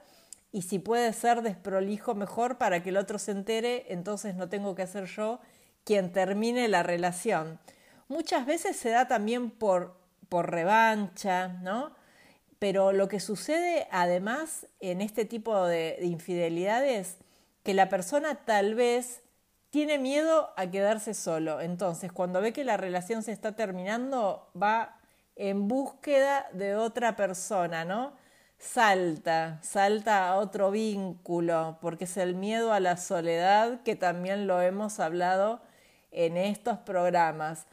y 0.53 0.63
si 0.63 0.79
puede 0.79 1.13
ser 1.13 1.43
desprolijo 1.43 2.15
mejor 2.15 2.57
para 2.57 2.83
que 2.83 2.89
el 2.89 2.97
otro 2.97 3.19
se 3.19 3.33
entere, 3.33 3.93
entonces 3.93 4.37
no 4.37 4.49
tengo 4.49 4.75
que 4.75 4.87
ser 4.87 5.05
yo 5.05 5.41
quien 5.85 6.13
termine 6.13 6.69
la 6.69 6.83
relación. 6.83 7.59
Muchas 8.09 8.47
veces 8.47 8.77
se 8.77 8.91
da 8.91 9.09
también 9.09 9.51
por, 9.51 9.99
por 10.29 10.51
revancha, 10.51 11.49
¿no? 11.49 11.95
Pero 12.59 12.93
lo 12.93 13.09
que 13.09 13.21
sucede 13.21 13.87
además 13.91 14.67
en 14.81 15.01
este 15.01 15.25
tipo 15.25 15.67
de, 15.67 15.97
de 16.01 16.07
infidelidades, 16.07 17.19
que 17.63 17.75
la 17.75 17.89
persona 17.89 18.35
tal 18.45 18.75
vez 18.75 19.23
tiene 19.71 19.99
miedo 19.99 20.53
a 20.57 20.71
quedarse 20.71 21.15
solo. 21.15 21.61
Entonces, 21.61 22.13
cuando 22.13 22.41
ve 22.41 22.53
que 22.53 22.63
la 22.63 22.77
relación 22.77 23.23
se 23.23 23.33
está 23.33 23.57
terminando, 23.57 24.49
va 24.61 25.01
en 25.37 25.67
búsqueda 25.67 26.47
de 26.53 26.77
otra 26.77 27.17
persona, 27.17 27.85
¿no? 27.85 28.13
Salta, 28.59 29.59
salta 29.63 30.29
a 30.29 30.37
otro 30.37 30.71
vínculo, 30.71 31.79
porque 31.81 32.05
es 32.05 32.17
el 32.17 32.35
miedo 32.35 32.73
a 32.73 32.81
la 32.81 32.97
soledad 32.97 33.83
que 33.83 33.97
también 33.97 34.47
lo 34.47 34.61
hemos 34.63 35.01
hablado 35.01 35.61
en 36.15 36.37
estos 36.37 36.79
programas. 36.79 37.67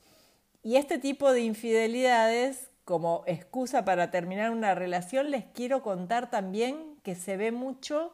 Y 0.63 0.75
este 0.75 0.97
tipo 0.97 1.31
de 1.31 1.41
infidelidades, 1.41 2.69
como 2.83 3.23
excusa 3.25 3.85
para 3.85 4.11
terminar 4.11 4.51
una 4.51 4.75
relación, 4.75 5.31
les 5.31 5.45
quiero 5.45 5.81
contar 5.81 6.29
también 6.29 6.97
que 7.03 7.15
se 7.15 7.37
ve 7.37 7.51
mucho 7.51 8.13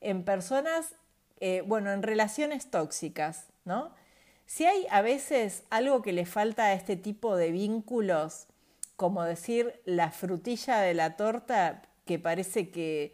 en 0.00 0.24
personas 0.24 0.94
eh, 1.38 1.62
bueno, 1.66 1.92
en 1.92 2.02
relaciones 2.02 2.70
tóxicas, 2.70 3.46
¿no? 3.64 3.90
Si 4.46 4.64
hay 4.64 4.86
a 4.90 5.02
veces 5.02 5.64
algo 5.70 6.00
que 6.00 6.12
le 6.12 6.24
falta 6.24 6.66
a 6.66 6.72
este 6.72 6.96
tipo 6.96 7.36
de 7.36 7.50
vínculos, 7.50 8.46
como 8.96 9.22
decir 9.22 9.80
la 9.84 10.10
frutilla 10.12 10.78
de 10.80 10.94
la 10.94 11.16
torta, 11.16 11.82
que 12.06 12.18
parece 12.18 12.70
que 12.70 13.12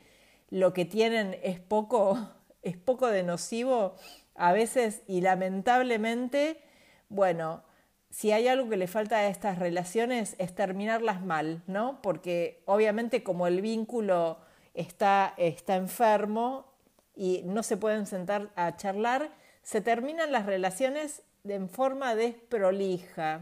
lo 0.50 0.72
que 0.72 0.84
tienen 0.84 1.36
es 1.42 1.58
poco, 1.58 2.28
es 2.62 2.76
poco 2.76 3.08
de 3.08 3.24
nocivo, 3.24 3.96
a 4.34 4.52
veces 4.52 5.02
y 5.06 5.20
lamentablemente, 5.20 6.60
bueno, 7.08 7.62
si 8.10 8.32
hay 8.32 8.48
algo 8.48 8.68
que 8.68 8.76
le 8.76 8.86
falta 8.86 9.16
a 9.18 9.28
estas 9.28 9.58
relaciones 9.58 10.36
es 10.38 10.54
terminarlas 10.54 11.22
mal, 11.22 11.62
¿no? 11.66 12.00
Porque 12.02 12.62
obviamente 12.66 13.22
como 13.22 13.46
el 13.46 13.62
vínculo 13.62 14.38
está, 14.74 15.34
está 15.36 15.76
enfermo, 15.76 16.72
y 17.14 17.42
no 17.44 17.62
se 17.62 17.76
pueden 17.76 18.06
sentar 18.06 18.50
a 18.56 18.76
charlar, 18.76 19.30
se 19.62 19.80
terminan 19.80 20.32
las 20.32 20.46
relaciones 20.46 21.22
en 21.44 21.68
forma 21.68 22.14
desprolija. 22.14 23.40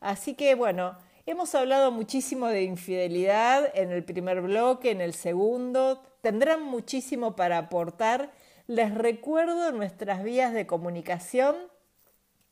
Así 0.00 0.34
que 0.34 0.54
bueno, 0.54 0.96
hemos 1.26 1.54
hablado 1.54 1.90
muchísimo 1.90 2.48
de 2.48 2.62
infidelidad 2.62 3.70
en 3.74 3.90
el 3.92 4.04
primer 4.04 4.40
bloque, 4.42 4.90
en 4.90 5.00
el 5.00 5.14
segundo, 5.14 6.02
tendrán 6.20 6.62
muchísimo 6.62 7.34
para 7.36 7.58
aportar. 7.58 8.30
Les 8.70 8.94
recuerdo 8.94 9.72
nuestras 9.72 10.22
vías 10.22 10.54
de 10.54 10.64
comunicación. 10.64 11.56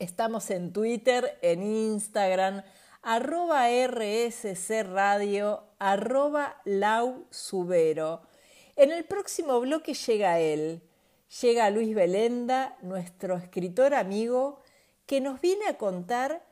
Estamos 0.01 0.51
en 0.51 0.73
Twitter, 0.73 1.39
en 1.43 1.63
Instagram, 1.63 2.65
arroba 3.03 3.69
RSC 3.69 4.83
Radio, 4.83 5.63
arroba 5.79 6.61
Lau 6.65 7.25
Subero. 7.31 8.23
En 8.75 8.91
el 8.91 9.05
próximo 9.05 9.61
bloque 9.61 9.95
llega 9.95 10.41
él, 10.41 10.83
llega 11.41 11.71
Luis 11.71 11.95
Belenda, 11.95 12.77
nuestro 12.83 13.37
escritor 13.37 13.95
amigo, 13.95 14.61
que 15.07 15.21
nos 15.21 15.41
viene 15.41 15.69
a 15.69 15.79
contar 15.79 16.45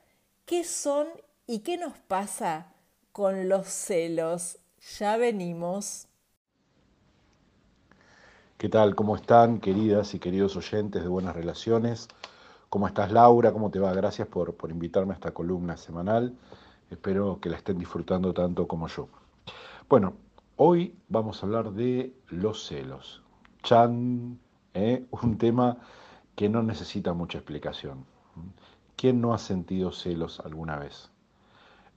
qué 0.45 0.63
son 0.63 1.09
y 1.45 1.59
qué 1.59 1.75
nos 1.75 1.97
pasa 1.97 2.73
con 3.11 3.49
los 3.49 3.67
celos. 3.67 4.59
Ya 4.97 5.17
venimos. 5.17 6.07
¿Qué 8.57 8.69
tal? 8.69 8.95
¿Cómo 8.95 9.15
están, 9.15 9.59
queridas 9.59 10.13
y 10.13 10.19
queridos 10.19 10.55
oyentes 10.55 11.03
de 11.03 11.09
Buenas 11.09 11.35
Relaciones? 11.35 12.07
¿Cómo 12.69 12.87
estás, 12.87 13.11
Laura? 13.11 13.51
¿Cómo 13.51 13.69
te 13.69 13.79
va? 13.79 13.93
Gracias 13.93 14.27
por, 14.27 14.55
por 14.55 14.71
invitarme 14.71 15.13
a 15.13 15.15
esta 15.15 15.31
columna 15.31 15.77
semanal. 15.77 16.35
Espero 16.89 17.39
que 17.39 17.49
la 17.49 17.57
estén 17.57 17.77
disfrutando 17.77 18.33
tanto 18.33 18.67
como 18.67 18.87
yo. 18.87 19.09
Bueno, 19.87 20.13
Hoy 20.59 20.95
vamos 21.07 21.43
a 21.43 21.45
hablar 21.45 21.71
de 21.73 22.15
los 22.29 22.65
celos. 22.65 23.21
Chan, 23.61 24.39
¿eh? 24.73 25.05
un 25.21 25.37
tema 25.37 25.77
que 26.35 26.49
no 26.49 26.63
necesita 26.63 27.13
mucha 27.13 27.37
explicación. 27.37 28.05
¿Quién 28.95 29.21
no 29.21 29.35
ha 29.35 29.37
sentido 29.37 29.91
celos 29.91 30.39
alguna 30.39 30.77
vez? 30.77 31.11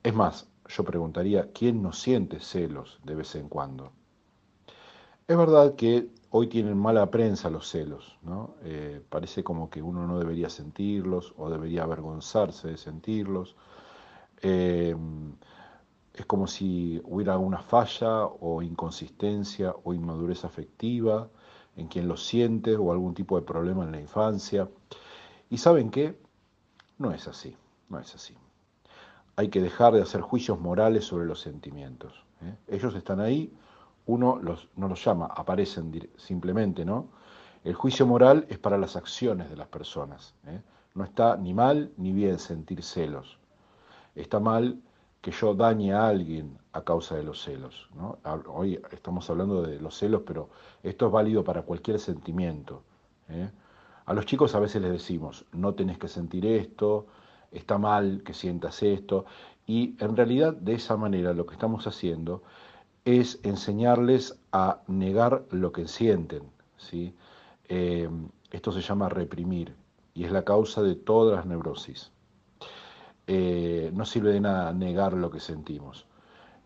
Es 0.02 0.14
más, 0.14 0.47
yo 0.69 0.85
preguntaría, 0.85 1.51
¿quién 1.55 1.83
no 1.83 1.94
siente 1.94 2.38
celos 2.38 3.01
de 3.03 3.14
vez 3.14 3.35
en 3.35 3.49
cuando? 3.49 3.92
Es 5.27 5.38
verdad 5.38 5.75
que 5.75 6.11
hoy 6.31 6.47
tienen 6.47 6.79
mala 6.79 7.11
prensa 7.11 7.51
los 7.51 7.69
celos, 7.69 8.16
¿no? 8.23 8.55
Eh, 8.62 9.03
parece 9.09 9.43
como 9.43 9.69
que 9.69 9.83
uno 9.83 10.07
no 10.07 10.19
debería 10.19 10.49
sentirlos 10.49 11.35
o 11.37 11.51
debería 11.51 11.83
avergonzarse 11.83 12.69
de 12.69 12.77
sentirlos. 12.77 13.57
Eh, 14.43 14.97
es 16.14 16.27
como 16.27 16.47
si 16.47 17.01
hubiera 17.05 17.38
una 17.38 17.59
falla 17.59 18.27
o 18.27 18.62
inconsistencia 18.62 19.75
o 19.85 19.95
inmadurez 19.95 20.45
afectiva 20.45 21.29
en 21.77 21.88
quien 21.88 22.09
lo 22.09 22.16
siente 22.16 22.77
o 22.77 22.93
algún 22.93 23.14
tipo 23.14 23.37
de 23.37 23.47
problema 23.47 23.85
en 23.85 23.93
la 23.93 24.01
infancia. 24.01 24.69
Y 25.49 25.59
saben 25.59 25.90
qué? 25.90 26.16
No 26.99 27.12
es 27.12 27.27
así, 27.27 27.57
no 27.88 27.99
es 27.99 28.14
así. 28.14 28.35
Hay 29.37 29.49
que 29.49 29.61
dejar 29.61 29.95
de 29.95 30.03
hacer 30.03 30.21
juicios 30.21 30.61
morales 30.61 31.05
sobre 31.07 31.27
los 31.27 31.40
sentimientos. 31.40 32.12
¿eh? 32.43 32.55
Ellos 32.69 32.95
están 32.95 33.21
ahí, 33.21 33.53
uno 34.11 34.38
los, 34.42 34.68
no 34.77 34.88
los 34.88 35.05
llama, 35.05 35.27
aparecen 35.27 36.11
simplemente, 36.16 36.85
¿no? 36.85 37.09
El 37.62 37.75
juicio 37.75 38.07
moral 38.07 38.46
es 38.49 38.59
para 38.59 38.79
las 38.79 38.96
acciones 38.96 39.51
de 39.51 39.57
las 39.57 39.68
personas. 39.68 40.35
¿eh? 40.46 40.61
No 40.94 41.05
está 41.05 41.37
ni 41.37 41.53
mal 41.53 41.92
ni 41.96 42.12
bien 42.12 42.38
sentir 42.38 42.83
celos. 42.83 43.38
Está 44.14 44.40
mal 44.40 44.81
que 45.20 45.31
yo 45.31 45.55
dañe 45.55 45.92
a 45.92 46.09
alguien 46.09 46.59
a 46.73 46.83
causa 46.83 47.16
de 47.16 47.23
los 47.23 47.42
celos. 47.42 47.90
Hoy 48.46 48.81
estamos 48.90 49.29
hablando 49.29 49.62
de 49.62 49.79
los 49.79 49.94
celos, 49.94 50.23
pero 50.27 50.49
esto 50.83 51.07
es 51.07 51.12
válido 51.12 51.44
para 51.44 51.62
cualquier 51.62 51.99
sentimiento. 51.99 52.83
¿eh? 53.29 53.51
A 54.07 54.14
los 54.14 54.25
chicos 54.25 54.55
a 54.55 54.61
veces 54.61 54.81
les 54.81 54.92
decimos, 54.92 55.44
no 55.53 55.75
tenés 55.75 55.99
que 55.99 56.09
sentir 56.09 56.46
esto, 56.46 57.07
está 57.53 57.77
mal 57.77 58.23
que 58.25 58.33
sientas 58.33 58.83
esto, 58.83 59.27
y 59.66 59.94
en 60.01 60.16
realidad 60.16 60.55
de 60.55 60.75
esa 60.75 60.96
manera 60.96 61.35
lo 61.35 61.44
que 61.44 61.55
estamos 61.55 61.87
haciendo 61.87 62.42
es 63.05 63.41
enseñarles 63.43 64.39
a 64.53 64.83
negar 64.87 65.45
lo 65.51 65.73
que 65.73 65.89
sienten. 65.89 66.43
¿sí? 66.77 67.15
Eh, 67.69 68.09
esto 68.51 68.73
se 68.73 68.81
llama 68.81 69.09
reprimir 69.09 69.75
y 70.15 70.25
es 70.25 70.33
la 70.33 70.45
causa 70.45 70.83
de 70.83 70.95
todas 70.95 71.37
las 71.37 71.47
neurosis. 71.47 72.11
Eh, 73.27 73.93
no 73.95 74.05
sirve 74.05 74.33
de 74.33 74.41
nada 74.41 74.73
negar 74.73 75.13
lo 75.13 75.31
que 75.31 75.39
sentimos, 75.39 76.07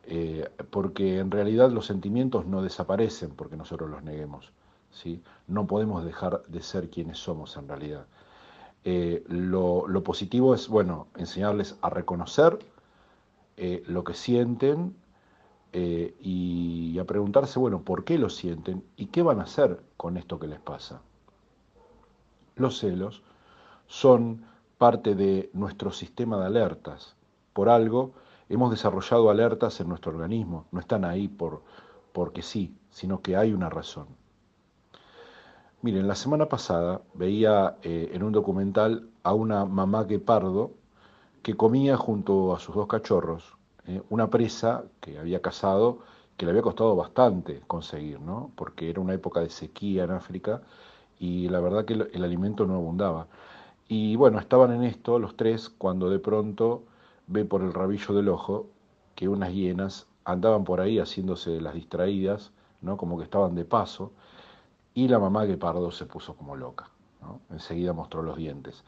eh, 0.05 0.49
porque 0.71 1.19
en 1.19 1.31
realidad 1.31 1.71
los 1.71 1.85
sentimientos 1.85 2.47
no 2.47 2.63
desaparecen 2.63 3.33
porque 3.33 3.57
nosotros 3.57 3.91
los 3.91 4.03
neguemos. 4.03 4.51
¿sí? 4.91 5.23
No 5.47 5.67
podemos 5.67 6.05
dejar 6.05 6.43
de 6.47 6.63
ser 6.63 6.89
quienes 6.89 7.19
somos 7.19 7.57
en 7.59 7.69
realidad. 7.69 8.07
Eh, 8.85 9.25
lo, 9.29 10.03
positivo 10.03 10.55
es, 10.55 10.69
bueno, 10.69 11.09
enseñarles 11.17 11.77
a 11.83 11.91
reconocer 11.91 12.59
lo 13.87 14.03
que 14.03 14.15
sienten 14.15 14.97
y 15.81 16.99
a 16.99 17.05
preguntarse, 17.05 17.59
bueno, 17.59 17.83
¿por 17.83 18.05
qué 18.05 18.19
lo 18.19 18.31
sienten 18.31 18.85
y 18.97 19.07
qué 19.07 19.23
van 19.23 19.41
a 19.41 19.45
hacer 19.45 19.83
con 19.97 20.17
esto 20.17 20.39
que 20.39 20.47
les 20.47 20.61
pasa? 20.61 21.01
Los 22.57 22.79
celos 22.79 23.23
son 23.87 24.45
parte 24.79 25.15
de 25.15 25.51
nuestro 25.53 25.91
sistema 25.91 26.39
de 26.39 26.47
alertas. 26.47 27.17
Por 27.53 27.69
algo 27.69 28.13
hemos 28.49 28.71
desarrollado 28.71 29.31
alertas 29.31 29.81
en 29.81 29.89
nuestro 29.89 30.13
organismo, 30.13 30.67
no 30.71 30.81
están 30.81 31.05
ahí 31.05 31.29
por, 31.29 31.63
porque 32.13 32.43
sí, 32.43 32.77
sino 32.91 33.21
que 33.21 33.37
hay 33.37 33.53
una 33.53 33.71
razón. 33.71 34.07
Miren, 35.83 36.09
la 36.09 36.15
semana 36.15 36.49
pasada 36.49 37.03
veía 37.15 37.77
eh, 37.83 38.11
en 38.13 38.23
un 38.23 38.33
documental 38.33 39.09
a 39.23 39.35
una 39.35 39.65
mamá 39.65 40.05
guepardo 40.05 40.71
que 41.43 41.57
comía 41.57 41.97
junto 41.97 42.55
a 42.55 42.61
sus 42.61 42.75
dos 42.75 42.87
cachorros 42.87 43.57
eh, 43.87 44.03
una 44.11 44.31
presa 44.31 44.85
que 45.01 45.19
había 45.19 45.43
cazado 45.43 46.01
que 46.37 46.47
le 46.47 46.51
había 46.51 46.63
costado 46.63 46.97
bastante 46.97 47.63
conseguir, 47.67 48.21
¿no? 48.21 48.51
porque 48.57 48.91
era 48.91 49.01
una 49.01 49.15
época 49.15 49.41
de 49.41 49.51
sequía 49.51 50.05
en 50.05 50.11
África 50.11 50.63
y 51.19 51.49
la 51.49 51.61
verdad 51.61 51.85
que 51.85 51.95
el 51.95 52.25
alimento 52.25 52.67
no 52.67 52.75
abundaba. 52.75 53.29
Y 53.87 54.17
bueno, 54.17 54.39
estaban 54.39 54.73
en 54.73 54.83
esto 54.83 55.19
los 55.19 55.37
tres 55.37 55.69
cuando 55.69 56.11
de 56.11 56.19
pronto 56.19 56.85
ve 57.27 57.45
por 57.45 57.63
el 57.63 57.73
rabillo 57.73 58.15
del 58.15 58.29
ojo 58.29 58.67
que 59.15 59.29
unas 59.29 59.53
hienas 59.53 60.07
andaban 60.25 60.65
por 60.65 60.81
ahí 60.81 60.99
haciéndose 60.99 61.61
las 61.61 61.75
distraídas, 61.75 62.53
¿no? 62.81 62.97
como 62.97 63.17
que 63.17 63.25
estaban 63.25 63.55
de 63.55 63.65
paso, 63.65 64.13
y 64.95 65.09
la 65.09 65.19
mamá 65.19 65.45
Guepardo 65.45 65.91
se 65.91 66.07
puso 66.07 66.35
como 66.35 66.57
loca. 66.57 66.89
Enseguida 67.51 67.93
mostró 67.93 68.23
los 68.23 68.37
dientes. 68.37 68.85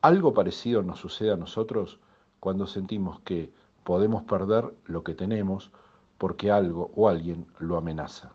Algo 0.00 0.34
parecido 0.34 0.82
nos 0.82 0.98
sucede 0.98 1.32
a 1.32 1.36
nosotros 1.36 2.00
cuando 2.40 2.66
sentimos 2.66 3.20
que 3.20 3.52
podemos 3.84 4.22
perder 4.24 4.72
lo 4.84 5.02
que 5.02 5.14
tenemos 5.14 5.70
porque 6.18 6.50
algo 6.50 6.90
o 6.94 7.08
alguien 7.08 7.46
lo 7.58 7.76
amenaza. 7.76 8.32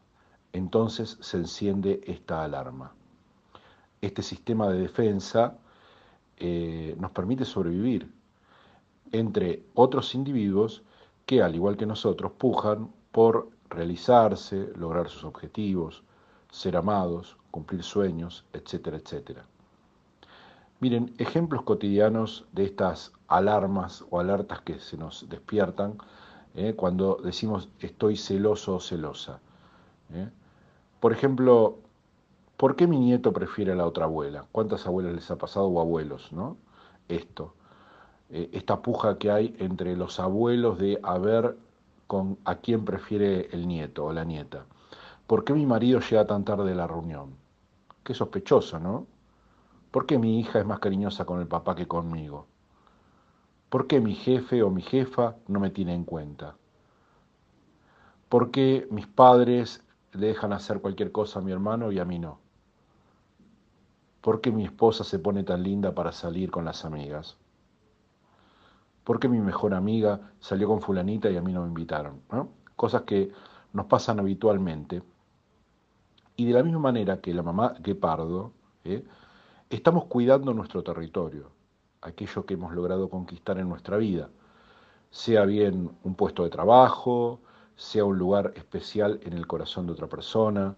Entonces 0.54 1.18
se 1.22 1.38
enciende 1.38 2.02
esta 2.06 2.44
alarma. 2.44 2.94
Este 4.02 4.22
sistema 4.22 4.70
de 4.70 4.80
defensa 4.80 5.58
eh, 6.38 6.96
nos 7.00 7.12
permite 7.12 7.46
sobrevivir 7.46 8.12
entre 9.12 9.64
otros 9.74 10.14
individuos 10.16 10.84
que, 11.26 11.42
al 11.42 11.56
igual 11.56 11.78
que 11.78 11.86
nosotros, 11.86 12.32
pujan 12.38 12.92
por 13.12 13.50
realizarse, 13.70 14.72
lograr 14.76 15.10
sus 15.10 15.24
objetivos, 15.24 16.04
ser 16.52 16.78
amados, 16.78 17.38
cumplir 17.52 17.84
sueños, 17.84 18.46
etcétera, 18.54 18.98
etcétera. 18.98 19.46
Miren, 20.80 21.12
ejemplos 21.18 21.64
cotidianos 21.64 22.46
de 22.52 22.66
estas 22.66 23.12
alarmas 23.28 24.06
o 24.12 24.20
alertas 24.20 24.62
que 24.62 24.80
se 24.80 24.96
nos 24.96 25.28
despiertan 25.28 25.98
¿eh? 26.54 26.76
cuando 26.76 27.18
decimos 27.24 27.70
estoy 27.80 28.16
celoso 28.16 28.76
o 28.76 28.80
celosa. 28.80 29.40
¿eh? 30.14 30.30
Por 31.00 31.14
ejemplo, 31.14 31.80
¿por 32.58 32.76
qué 32.76 32.86
mi 32.86 33.00
nieto 33.00 33.34
prefiere 33.34 33.72
a 33.72 33.76
la 33.76 33.88
otra 33.88 34.06
abuela? 34.06 34.46
¿Cuántas 34.52 34.86
abuelas 34.86 35.16
les 35.16 35.32
ha 35.32 35.38
pasado 35.38 35.66
o 35.66 35.82
abuelos, 35.82 36.32
no? 36.32 36.58
Esto, 37.08 37.56
eh, 38.30 38.50
esta 38.54 38.80
puja 38.84 39.18
que 39.18 39.32
hay 39.32 39.56
entre 39.58 39.98
los 39.98 40.20
abuelos 40.20 40.78
de 40.78 41.00
a 41.02 41.18
ver 41.18 41.58
con 42.06 42.38
a 42.46 42.56
quién 42.56 42.86
prefiere 42.86 43.50
el 43.52 43.68
nieto 43.68 44.06
o 44.06 44.14
la 44.14 44.26
nieta. 44.26 44.66
¿Por 45.26 45.44
qué 45.44 45.54
mi 45.54 45.66
marido 45.66 46.02
llega 46.02 46.28
tan 46.28 46.46
tarde 46.46 46.72
a 46.72 46.76
la 46.76 46.86
reunión? 46.86 47.36
Qué 48.04 48.14
sospechoso, 48.14 48.80
¿no? 48.80 49.08
¿Por 49.98 50.06
qué 50.06 50.20
mi 50.20 50.40
hija 50.40 50.60
es 50.60 50.66
más 50.68 50.78
cariñosa 50.78 51.26
con 51.26 51.42
el 51.42 51.48
papá 51.48 51.74
que 51.74 51.88
conmigo? 51.88 52.46
¿Por 53.68 53.88
qué 53.88 54.00
mi 54.00 54.14
jefe 54.14 54.62
o 54.62 54.70
mi 54.70 54.84
jefa 54.84 55.38
no 55.48 55.60
me 55.60 55.72
tiene 55.72 55.96
en 55.96 56.04
cuenta? 56.04 56.56
¿Por 58.30 58.52
qué 58.52 58.88
mis 58.92 59.08
padres 59.08 59.84
le 60.12 60.28
dejan 60.28 60.54
hacer 60.54 60.82
cualquier 60.82 61.12
cosa 61.12 61.40
a 61.40 61.42
mi 61.42 61.52
hermano 61.52 61.92
y 61.92 61.98
a 61.98 62.06
mí 62.06 62.20
no? 62.20 62.38
¿Por 64.22 64.40
qué 64.40 64.52
mi 64.52 64.66
esposa 64.66 65.04
se 65.04 65.18
pone 65.18 65.44
tan 65.44 65.64
linda 65.64 65.96
para 65.96 66.12
salir 66.12 66.52
con 66.52 66.64
las 66.64 66.86
amigas? 66.86 67.36
¿Por 69.04 69.20
qué 69.20 69.28
mi 69.28 69.40
mejor 69.40 69.74
amiga 69.74 70.32
salió 70.40 70.68
con 70.68 70.80
fulanita 70.80 71.32
y 71.32 71.38
a 71.38 71.42
mí 71.42 71.54
no 71.54 71.62
me 71.64 71.70
invitaron? 71.70 72.22
Cosas 72.76 73.02
que 73.02 73.32
nos 73.74 73.88
pasan 73.88 74.20
habitualmente. 74.20 75.02
Y 76.36 76.46
de 76.46 76.54
la 76.54 76.62
misma 76.62 76.82
manera 76.82 77.20
que 77.20 77.34
la 77.34 77.42
mamá 77.42 77.74
Guepardo, 77.80 78.54
¿eh? 78.84 79.04
Estamos 79.70 80.06
cuidando 80.06 80.54
nuestro 80.54 80.84
territorio, 80.84 81.52
aquello 82.02 82.46
que 82.46 82.54
hemos 82.54 82.74
logrado 82.74 83.10
conquistar 83.10 83.58
en 83.58 83.70
nuestra 83.70 83.98
vida, 83.98 84.30
sea 85.10 85.46
bien 85.46 85.92
un 86.04 86.16
puesto 86.16 86.44
de 86.44 86.50
trabajo, 86.50 87.40
sea 87.76 88.06
un 88.06 88.18
lugar 88.18 88.54
especial 88.56 89.20
en 89.24 89.34
el 89.34 89.48
corazón 89.48 89.86
de 89.86 89.94
otra 89.94 90.08
persona, 90.08 90.76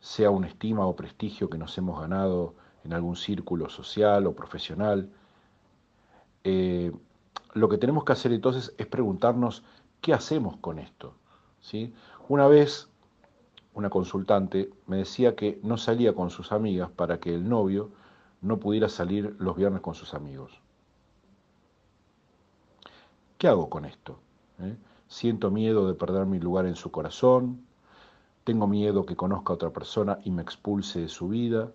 sea 0.00 0.30
una 0.30 0.48
estima 0.48 0.86
o 0.86 0.96
prestigio 0.96 1.48
que 1.48 1.58
nos 1.58 1.76
hemos 1.78 2.00
ganado 2.00 2.54
en 2.84 2.92
algún 2.92 3.16
círculo 3.16 3.68
social 3.68 4.26
o 4.26 4.34
profesional. 4.34 5.10
Eh, 6.44 6.92
lo 7.54 7.68
que 7.68 7.78
tenemos 7.78 8.04
que 8.04 8.12
hacer 8.12 8.32
entonces 8.32 8.74
es 8.76 8.86
preguntarnos 8.86 9.64
qué 10.00 10.12
hacemos 10.12 10.56
con 10.58 10.78
esto. 10.78 11.14
¿sí? 11.60 11.92
Una 12.28 12.46
vez 12.46 12.88
una 13.74 13.90
consultante 13.90 14.70
me 14.86 14.96
decía 14.96 15.36
que 15.36 15.60
no 15.62 15.76
salía 15.76 16.14
con 16.14 16.30
sus 16.30 16.50
amigas 16.50 16.90
para 16.90 17.18
que 17.18 17.34
el 17.34 17.48
novio 17.48 17.90
no 18.46 18.58
pudiera 18.60 18.88
salir 18.88 19.34
los 19.38 19.56
viernes 19.56 19.80
con 19.80 19.94
sus 19.94 20.14
amigos. 20.14 20.60
¿Qué 23.38 23.48
hago 23.48 23.68
con 23.68 23.84
esto? 23.84 24.20
¿Eh? 24.60 24.76
Siento 25.08 25.50
miedo 25.50 25.86
de 25.88 25.94
perder 25.94 26.26
mi 26.26 26.38
lugar 26.38 26.66
en 26.66 26.76
su 26.76 26.90
corazón, 26.90 27.66
tengo 28.44 28.68
miedo 28.68 29.04
que 29.04 29.16
conozca 29.16 29.52
a 29.52 29.56
otra 29.56 29.70
persona 29.70 30.20
y 30.24 30.30
me 30.30 30.42
expulse 30.42 31.00
de 31.00 31.08
su 31.08 31.28
vida. 31.28 31.72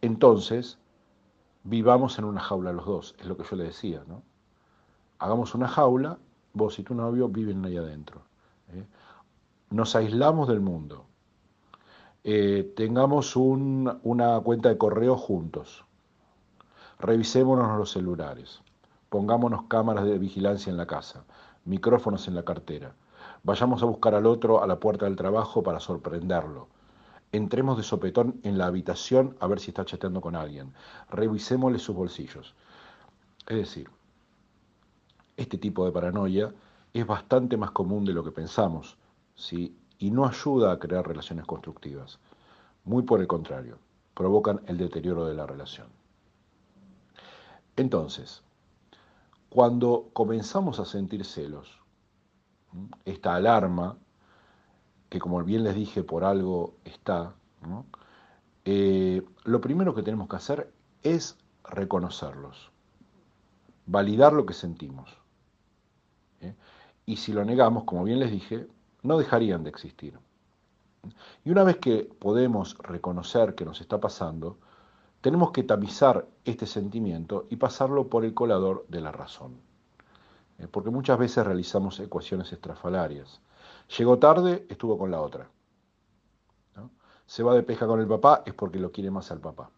Entonces, 0.00 0.78
vivamos 1.62 2.18
en 2.18 2.24
una 2.24 2.40
jaula 2.40 2.72
los 2.72 2.84
dos, 2.84 3.14
es 3.20 3.26
lo 3.26 3.36
que 3.36 3.44
yo 3.44 3.56
le 3.56 3.64
decía, 3.64 4.02
¿no? 4.08 4.22
Hagamos 5.20 5.54
una 5.54 5.68
jaula, 5.68 6.18
vos 6.52 6.78
y 6.80 6.82
tu 6.82 6.94
novio 6.94 7.28
viven 7.28 7.64
ahí 7.64 7.76
adentro. 7.76 8.22
¿eh? 8.72 8.84
Nos 9.70 9.94
aislamos 9.94 10.48
del 10.48 10.60
mundo. 10.60 11.06
Eh, 12.24 12.72
tengamos 12.76 13.34
una 13.34 14.40
cuenta 14.40 14.68
de 14.68 14.78
correo 14.78 15.16
juntos. 15.16 15.84
Revisémonos 17.00 17.76
los 17.76 17.90
celulares. 17.90 18.62
Pongámonos 19.08 19.64
cámaras 19.64 20.04
de 20.04 20.18
vigilancia 20.18 20.70
en 20.70 20.76
la 20.76 20.86
casa, 20.86 21.24
micrófonos 21.64 22.28
en 22.28 22.36
la 22.36 22.44
cartera. 22.44 22.94
Vayamos 23.42 23.82
a 23.82 23.86
buscar 23.86 24.14
al 24.14 24.26
otro 24.26 24.62
a 24.62 24.66
la 24.68 24.78
puerta 24.78 25.06
del 25.06 25.16
trabajo 25.16 25.64
para 25.64 25.80
sorprenderlo. 25.80 26.68
Entremos 27.32 27.76
de 27.76 27.82
sopetón 27.82 28.40
en 28.44 28.56
la 28.56 28.66
habitación 28.66 29.36
a 29.40 29.48
ver 29.48 29.58
si 29.58 29.70
está 29.70 29.84
chateando 29.84 30.20
con 30.20 30.36
alguien. 30.36 30.72
Revisémosle 31.10 31.80
sus 31.80 31.96
bolsillos. 31.96 32.54
Es 33.48 33.56
decir, 33.56 33.90
este 35.36 35.58
tipo 35.58 35.84
de 35.84 35.92
paranoia 35.92 36.54
es 36.92 37.06
bastante 37.06 37.56
más 37.56 37.72
común 37.72 38.04
de 38.04 38.12
lo 38.12 38.22
que 38.22 38.30
pensamos. 38.30 38.96
¿sí? 39.34 39.76
Y 40.02 40.10
no 40.10 40.26
ayuda 40.26 40.72
a 40.72 40.80
crear 40.80 41.06
relaciones 41.06 41.46
constructivas. 41.46 42.18
Muy 42.84 43.04
por 43.04 43.20
el 43.20 43.28
contrario, 43.28 43.78
provocan 44.14 44.60
el 44.66 44.76
deterioro 44.76 45.26
de 45.26 45.34
la 45.34 45.46
relación. 45.46 45.86
Entonces, 47.76 48.42
cuando 49.48 50.10
comenzamos 50.12 50.80
a 50.80 50.86
sentir 50.86 51.24
celos, 51.24 51.78
esta 53.04 53.36
alarma, 53.36 53.96
que 55.08 55.20
como 55.20 55.40
bien 55.44 55.62
les 55.62 55.76
dije, 55.76 56.02
por 56.02 56.24
algo 56.24 56.74
está, 56.84 57.36
eh, 58.64 59.22
lo 59.44 59.60
primero 59.60 59.94
que 59.94 60.02
tenemos 60.02 60.28
que 60.28 60.36
hacer 60.36 60.72
es 61.04 61.38
reconocerlos, 61.62 62.72
validar 63.86 64.32
lo 64.32 64.46
que 64.46 64.54
sentimos. 64.54 65.16
¿eh? 66.40 66.56
Y 67.06 67.18
si 67.18 67.32
lo 67.32 67.44
negamos, 67.44 67.84
como 67.84 68.02
bien 68.02 68.18
les 68.18 68.32
dije, 68.32 68.66
no 69.02 69.18
dejarían 69.18 69.64
de 69.64 69.70
existir. 69.70 70.18
Y 71.44 71.50
una 71.50 71.64
vez 71.64 71.78
que 71.78 72.04
podemos 72.18 72.76
reconocer 72.78 73.54
que 73.54 73.64
nos 73.64 73.80
está 73.80 73.98
pasando, 73.98 74.58
tenemos 75.20 75.50
que 75.50 75.62
tamizar 75.62 76.26
este 76.44 76.66
sentimiento 76.66 77.46
y 77.50 77.56
pasarlo 77.56 78.08
por 78.08 78.24
el 78.24 78.34
colador 78.34 78.84
de 78.88 79.00
la 79.00 79.12
razón. 79.12 79.60
Eh, 80.58 80.68
porque 80.70 80.90
muchas 80.90 81.18
veces 81.18 81.44
realizamos 81.44 81.98
ecuaciones 82.00 82.52
estrafalarias. 82.52 83.40
Llegó 83.96 84.18
tarde, 84.18 84.66
estuvo 84.68 84.96
con 84.96 85.10
la 85.10 85.20
otra. 85.20 85.48
Se 87.26 87.42
va 87.42 87.54
de 87.54 87.62
pesca 87.62 87.86
con 87.86 88.00
el 88.00 88.06
papá, 88.06 88.42
es 88.44 88.52
porque 88.52 88.78
lo 88.78 88.92
quiere 88.92 89.10
más 89.10 89.30
al 89.30 89.40
papá. 89.40 89.70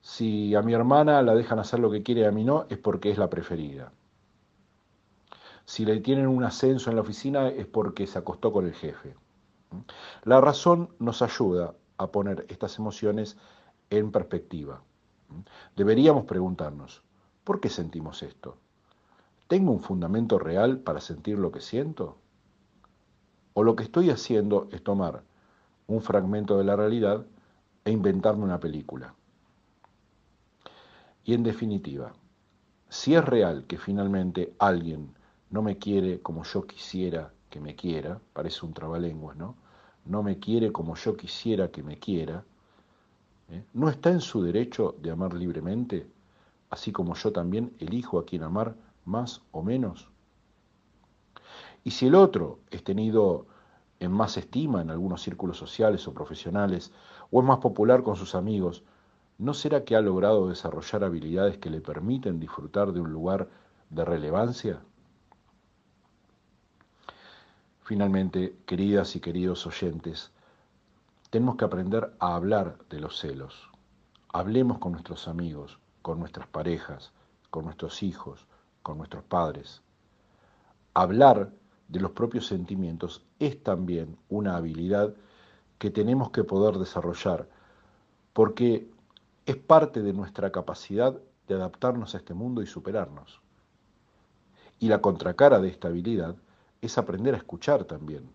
Si 0.00 0.54
a 0.54 0.62
mi 0.62 0.74
hermana 0.74 1.22
la 1.22 1.34
dejan 1.34 1.58
hacer 1.58 1.80
lo 1.80 1.90
que 1.90 2.02
quiere 2.02 2.26
a 2.26 2.30
mí 2.30 2.44
no, 2.44 2.66
es 2.68 2.78
porque 2.78 3.10
es 3.10 3.18
la 3.18 3.30
preferida. 3.30 3.90
Si 5.66 5.84
le 5.84 6.00
tienen 6.00 6.26
un 6.26 6.44
ascenso 6.44 6.90
en 6.90 6.96
la 6.96 7.02
oficina 7.02 7.48
es 7.48 7.66
porque 7.66 8.06
se 8.06 8.18
acostó 8.18 8.52
con 8.52 8.66
el 8.66 8.74
jefe. 8.74 9.16
La 10.24 10.40
razón 10.40 10.90
nos 10.98 11.22
ayuda 11.22 11.74
a 11.96 12.08
poner 12.08 12.46
estas 12.48 12.78
emociones 12.78 13.36
en 13.90 14.12
perspectiva. 14.12 14.82
Deberíamos 15.74 16.26
preguntarnos, 16.26 17.02
¿por 17.44 17.60
qué 17.60 17.68
sentimos 17.68 18.22
esto? 18.22 18.56
¿Tengo 19.48 19.72
un 19.72 19.80
fundamento 19.80 20.38
real 20.38 20.78
para 20.78 21.00
sentir 21.00 21.38
lo 21.38 21.50
que 21.50 21.60
siento? 21.60 22.18
¿O 23.52 23.62
lo 23.62 23.76
que 23.76 23.84
estoy 23.84 24.10
haciendo 24.10 24.68
es 24.72 24.82
tomar 24.82 25.22
un 25.86 26.02
fragmento 26.02 26.58
de 26.58 26.64
la 26.64 26.76
realidad 26.76 27.26
e 27.84 27.90
inventarme 27.90 28.44
una 28.44 28.60
película? 28.60 29.14
Y 31.24 31.34
en 31.34 31.42
definitiva, 31.42 32.12
si 32.88 33.14
es 33.14 33.24
real 33.24 33.64
que 33.66 33.78
finalmente 33.78 34.54
alguien 34.58 35.14
no 35.54 35.62
me 35.62 35.78
quiere 35.78 36.20
como 36.20 36.42
yo 36.42 36.66
quisiera 36.66 37.32
que 37.48 37.60
me 37.60 37.76
quiera, 37.76 38.20
parece 38.32 38.66
un 38.66 38.74
trabalenguas, 38.74 39.36
¿no? 39.36 39.54
No 40.04 40.24
me 40.24 40.40
quiere 40.40 40.72
como 40.72 40.96
yo 40.96 41.16
quisiera 41.16 41.68
que 41.68 41.84
me 41.84 42.00
quiera, 42.00 42.44
¿eh? 43.50 43.62
¿no 43.72 43.88
está 43.88 44.10
en 44.10 44.20
su 44.20 44.42
derecho 44.42 44.96
de 45.00 45.12
amar 45.12 45.32
libremente, 45.32 46.08
así 46.70 46.90
como 46.90 47.14
yo 47.14 47.30
también 47.30 47.72
elijo 47.78 48.18
a 48.18 48.26
quien 48.26 48.42
amar 48.42 48.74
más 49.04 49.42
o 49.52 49.62
menos? 49.62 50.08
Y 51.84 51.92
si 51.92 52.08
el 52.08 52.16
otro 52.16 52.58
es 52.72 52.82
tenido 52.82 53.46
en 54.00 54.10
más 54.10 54.36
estima 54.36 54.82
en 54.82 54.90
algunos 54.90 55.22
círculos 55.22 55.56
sociales 55.56 56.08
o 56.08 56.14
profesionales, 56.14 56.90
o 57.30 57.40
es 57.40 57.46
más 57.46 57.58
popular 57.58 58.02
con 58.02 58.16
sus 58.16 58.34
amigos, 58.34 58.82
¿no 59.38 59.54
será 59.54 59.84
que 59.84 59.94
ha 59.94 60.00
logrado 60.00 60.48
desarrollar 60.48 61.04
habilidades 61.04 61.58
que 61.58 61.70
le 61.70 61.80
permiten 61.80 62.40
disfrutar 62.40 62.92
de 62.92 63.00
un 63.00 63.12
lugar 63.12 63.48
de 63.90 64.04
relevancia? 64.04 64.80
Finalmente, 67.84 68.56
queridas 68.64 69.14
y 69.14 69.20
queridos 69.20 69.66
oyentes, 69.66 70.30
tenemos 71.28 71.56
que 71.56 71.66
aprender 71.66 72.14
a 72.18 72.34
hablar 72.34 72.78
de 72.88 72.98
los 72.98 73.18
celos. 73.18 73.68
Hablemos 74.32 74.78
con 74.78 74.92
nuestros 74.92 75.28
amigos, 75.28 75.78
con 76.00 76.18
nuestras 76.18 76.46
parejas, 76.46 77.12
con 77.50 77.66
nuestros 77.66 78.02
hijos, 78.02 78.46
con 78.82 78.96
nuestros 78.96 79.22
padres. 79.24 79.82
Hablar 80.94 81.52
de 81.88 82.00
los 82.00 82.12
propios 82.12 82.46
sentimientos 82.46 83.22
es 83.38 83.62
también 83.62 84.16
una 84.30 84.56
habilidad 84.56 85.14
que 85.76 85.90
tenemos 85.90 86.30
que 86.30 86.42
poder 86.42 86.78
desarrollar, 86.78 87.50
porque 88.32 88.90
es 89.44 89.56
parte 89.56 90.00
de 90.00 90.14
nuestra 90.14 90.50
capacidad 90.52 91.20
de 91.46 91.54
adaptarnos 91.54 92.14
a 92.14 92.18
este 92.18 92.32
mundo 92.32 92.62
y 92.62 92.66
superarnos. 92.66 93.42
Y 94.78 94.88
la 94.88 95.02
contracara 95.02 95.60
de 95.60 95.68
esta 95.68 95.88
habilidad 95.88 96.36
es 96.86 96.98
aprender 96.98 97.34
a 97.34 97.38
escuchar 97.38 97.84
también. 97.84 98.30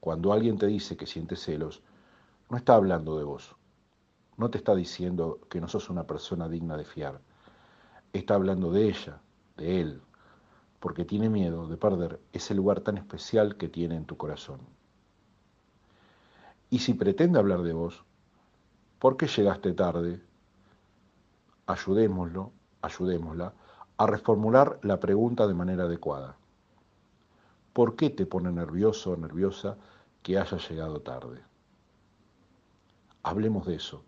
Cuando 0.00 0.32
alguien 0.32 0.58
te 0.58 0.66
dice 0.66 0.96
que 0.96 1.06
siente 1.06 1.36
celos, 1.36 1.82
no 2.48 2.56
está 2.56 2.74
hablando 2.74 3.18
de 3.18 3.24
vos. 3.24 3.56
no 4.36 4.50
te 4.50 4.58
está 4.58 4.74
diciendo 4.74 5.40
que 5.48 5.60
no 5.60 5.66
sos 5.68 5.88
una 5.88 6.06
persona 6.06 6.48
digna 6.48 6.76
de 6.76 6.84
fiar. 6.84 7.20
Está 8.12 8.34
hablando 8.34 8.70
de 8.70 8.88
ella, 8.88 9.20
de 9.56 9.80
él, 9.80 10.02
porque 10.78 11.04
tiene 11.06 11.30
miedo 11.30 11.66
de 11.66 11.78
perder 11.78 12.20
ese 12.32 12.54
lugar 12.54 12.80
tan 12.80 12.98
especial 12.98 13.56
que 13.56 13.68
tiene 13.68 13.96
en 13.96 14.04
tu 14.04 14.16
corazón. 14.16 14.60
Y 16.68 16.80
si 16.80 16.94
pretende 16.94 17.38
hablar 17.38 17.62
de 17.62 17.72
vos, 17.72 18.04
¿por 18.98 19.16
qué 19.16 19.26
llegaste 19.26 19.72
tarde? 19.72 20.20
Ayudémoslo, 21.66 22.52
ayudémosla 22.82 23.54
a 23.96 24.06
reformular 24.06 24.78
la 24.82 25.00
pregunta 25.00 25.46
de 25.46 25.54
manera 25.54 25.84
adecuada. 25.84 26.36
¿Por 27.76 27.94
qué 27.94 28.08
te 28.08 28.24
pone 28.24 28.50
nervioso 28.50 29.10
o 29.10 29.16
nerviosa 29.18 29.76
que 30.22 30.38
haya 30.38 30.56
llegado 30.56 31.02
tarde? 31.02 31.42
Hablemos 33.22 33.66
de 33.66 33.74
eso, 33.74 34.02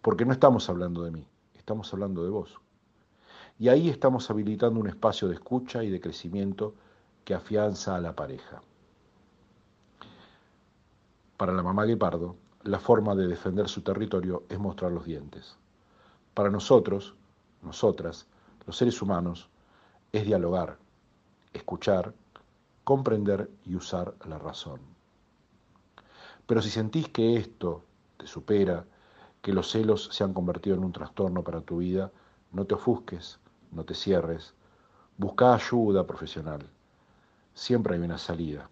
porque 0.00 0.24
no 0.24 0.32
estamos 0.32 0.70
hablando 0.70 1.02
de 1.02 1.10
mí, 1.10 1.26
estamos 1.54 1.92
hablando 1.92 2.22
de 2.22 2.30
vos. 2.30 2.60
Y 3.58 3.66
ahí 3.66 3.88
estamos 3.88 4.30
habilitando 4.30 4.78
un 4.78 4.86
espacio 4.86 5.26
de 5.26 5.34
escucha 5.34 5.82
y 5.82 5.90
de 5.90 6.00
crecimiento 6.00 6.76
que 7.24 7.34
afianza 7.34 7.96
a 7.96 8.00
la 8.00 8.14
pareja. 8.14 8.62
Para 11.36 11.52
la 11.52 11.64
mamá 11.64 11.86
guepardo, 11.86 12.36
la 12.62 12.78
forma 12.78 13.16
de 13.16 13.26
defender 13.26 13.68
su 13.68 13.82
territorio 13.82 14.44
es 14.48 14.60
mostrar 14.60 14.92
los 14.92 15.04
dientes. 15.04 15.58
Para 16.32 16.48
nosotros, 16.48 17.16
nosotras, 17.60 18.28
los 18.68 18.76
seres 18.76 19.02
humanos, 19.02 19.50
es 20.12 20.24
dialogar, 20.24 20.78
escuchar, 21.52 22.14
comprender 22.84 23.50
y 23.64 23.76
usar 23.76 24.14
la 24.26 24.38
razón. 24.38 24.80
Pero 26.46 26.62
si 26.62 26.70
sentís 26.70 27.08
que 27.08 27.36
esto 27.36 27.84
te 28.16 28.26
supera, 28.26 28.84
que 29.42 29.52
los 29.52 29.70
celos 29.70 30.10
se 30.12 30.24
han 30.24 30.34
convertido 30.34 30.76
en 30.76 30.84
un 30.84 30.92
trastorno 30.92 31.42
para 31.42 31.60
tu 31.60 31.78
vida, 31.78 32.10
no 32.52 32.64
te 32.64 32.74
ofusques, 32.74 33.38
no 33.70 33.84
te 33.84 33.94
cierres, 33.94 34.54
busca 35.16 35.54
ayuda 35.54 36.06
profesional. 36.06 36.68
Siempre 37.54 37.94
hay 37.94 38.00
una 38.00 38.18
salida. 38.18 38.68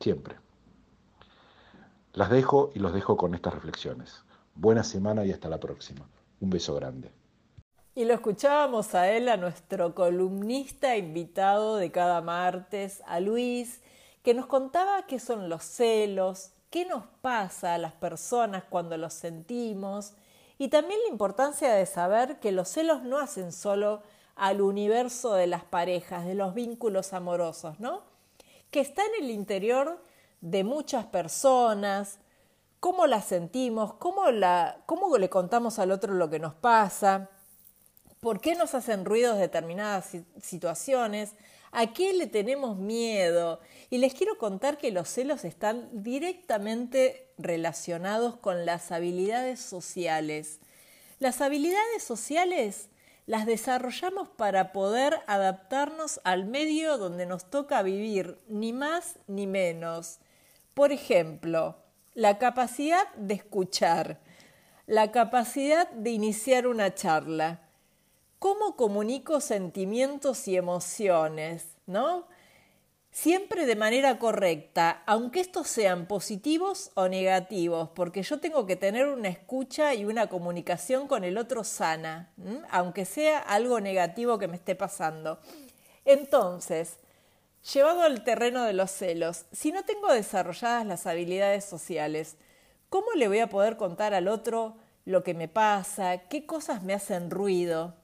Siempre. 0.00 0.36
Las 2.12 2.30
dejo 2.30 2.70
y 2.74 2.80
los 2.80 2.92
dejo 2.92 3.16
con 3.16 3.34
estas 3.34 3.54
reflexiones. 3.54 4.24
Buena 4.54 4.82
semana 4.82 5.24
y 5.24 5.32
hasta 5.32 5.48
la 5.48 5.60
próxima. 5.60 6.06
Un 6.40 6.50
beso 6.50 6.74
grande. 6.74 7.19
Y 7.94 8.04
lo 8.04 8.14
escuchábamos 8.14 8.94
a 8.94 9.10
él, 9.10 9.28
a 9.28 9.36
nuestro 9.36 9.94
columnista 9.96 10.96
invitado 10.96 11.76
de 11.76 11.90
cada 11.90 12.20
martes, 12.20 13.02
a 13.06 13.18
Luis, 13.18 13.80
que 14.22 14.32
nos 14.32 14.46
contaba 14.46 15.06
qué 15.06 15.18
son 15.18 15.48
los 15.48 15.64
celos, 15.64 16.52
qué 16.70 16.86
nos 16.86 17.04
pasa 17.20 17.74
a 17.74 17.78
las 17.78 17.92
personas 17.92 18.62
cuando 18.70 18.96
los 18.96 19.12
sentimos 19.12 20.12
y 20.56 20.68
también 20.68 21.00
la 21.04 21.10
importancia 21.10 21.72
de 21.72 21.84
saber 21.84 22.38
que 22.38 22.52
los 22.52 22.68
celos 22.68 23.02
no 23.02 23.18
hacen 23.18 23.50
solo 23.50 24.02
al 24.36 24.60
universo 24.60 25.34
de 25.34 25.48
las 25.48 25.64
parejas, 25.64 26.24
de 26.24 26.34
los 26.34 26.54
vínculos 26.54 27.12
amorosos, 27.12 27.80
¿no? 27.80 28.02
Que 28.70 28.80
está 28.80 29.02
en 29.04 29.24
el 29.24 29.30
interior 29.30 30.00
de 30.40 30.62
muchas 30.62 31.06
personas, 31.06 32.20
cómo 32.78 33.06
la 33.06 33.20
sentimos, 33.20 33.94
cómo, 33.94 34.30
la, 34.30 34.82
cómo 34.86 35.18
le 35.18 35.28
contamos 35.28 35.78
al 35.78 35.90
otro 35.90 36.14
lo 36.14 36.30
que 36.30 36.38
nos 36.38 36.54
pasa, 36.54 37.30
por 38.20 38.40
qué 38.40 38.54
nos 38.54 38.74
hacen 38.74 39.04
ruidos 39.04 39.38
determinadas 39.38 40.10
situaciones, 40.40 41.32
a 41.72 41.92
qué 41.92 42.12
le 42.12 42.26
tenemos 42.26 42.76
miedo. 42.76 43.60
Y 43.88 43.98
les 43.98 44.14
quiero 44.14 44.36
contar 44.38 44.78
que 44.78 44.90
los 44.90 45.08
celos 45.08 45.44
están 45.44 45.88
directamente 46.02 47.32
relacionados 47.38 48.36
con 48.36 48.66
las 48.66 48.92
habilidades 48.92 49.60
sociales. 49.60 50.60
Las 51.18 51.40
habilidades 51.40 52.02
sociales 52.02 52.88
las 53.26 53.46
desarrollamos 53.46 54.28
para 54.28 54.72
poder 54.72 55.20
adaptarnos 55.26 56.20
al 56.24 56.46
medio 56.46 56.98
donde 56.98 57.26
nos 57.26 57.48
toca 57.48 57.82
vivir, 57.82 58.38
ni 58.48 58.72
más 58.72 59.18
ni 59.28 59.46
menos. 59.46 60.18
Por 60.74 60.92
ejemplo, 60.92 61.76
la 62.14 62.38
capacidad 62.38 63.12
de 63.14 63.34
escuchar, 63.34 64.20
la 64.86 65.12
capacidad 65.12 65.88
de 65.90 66.10
iniciar 66.10 66.66
una 66.66 66.94
charla, 66.94 67.69
cómo 68.40 68.74
comunico 68.74 69.40
sentimientos 69.40 70.48
y 70.48 70.56
emociones, 70.56 71.66
¿no? 71.86 72.26
Siempre 73.12 73.66
de 73.66 73.76
manera 73.76 74.18
correcta, 74.18 75.02
aunque 75.04 75.40
estos 75.40 75.68
sean 75.68 76.06
positivos 76.06 76.90
o 76.94 77.08
negativos, 77.08 77.90
porque 77.90 78.22
yo 78.22 78.40
tengo 78.40 78.64
que 78.64 78.76
tener 78.76 79.08
una 79.08 79.28
escucha 79.28 79.94
y 79.94 80.06
una 80.06 80.28
comunicación 80.28 81.06
con 81.06 81.22
el 81.22 81.36
otro 81.36 81.64
sana, 81.64 82.32
aunque 82.70 83.04
sea 83.04 83.40
algo 83.40 83.78
negativo 83.78 84.38
que 84.38 84.48
me 84.48 84.56
esté 84.56 84.74
pasando. 84.74 85.38
Entonces, 86.06 86.96
llevado 87.74 88.02
al 88.02 88.24
terreno 88.24 88.64
de 88.64 88.72
los 88.72 88.90
celos, 88.90 89.44
si 89.52 89.70
no 89.70 89.84
tengo 89.84 90.10
desarrolladas 90.10 90.86
las 90.86 91.06
habilidades 91.06 91.66
sociales, 91.66 92.36
¿cómo 92.88 93.12
le 93.16 93.28
voy 93.28 93.40
a 93.40 93.50
poder 93.50 93.76
contar 93.76 94.14
al 94.14 94.28
otro 94.28 94.76
lo 95.04 95.22
que 95.24 95.34
me 95.34 95.48
pasa, 95.48 96.22
qué 96.28 96.46
cosas 96.46 96.82
me 96.82 96.94
hacen 96.94 97.30
ruido? 97.30 97.99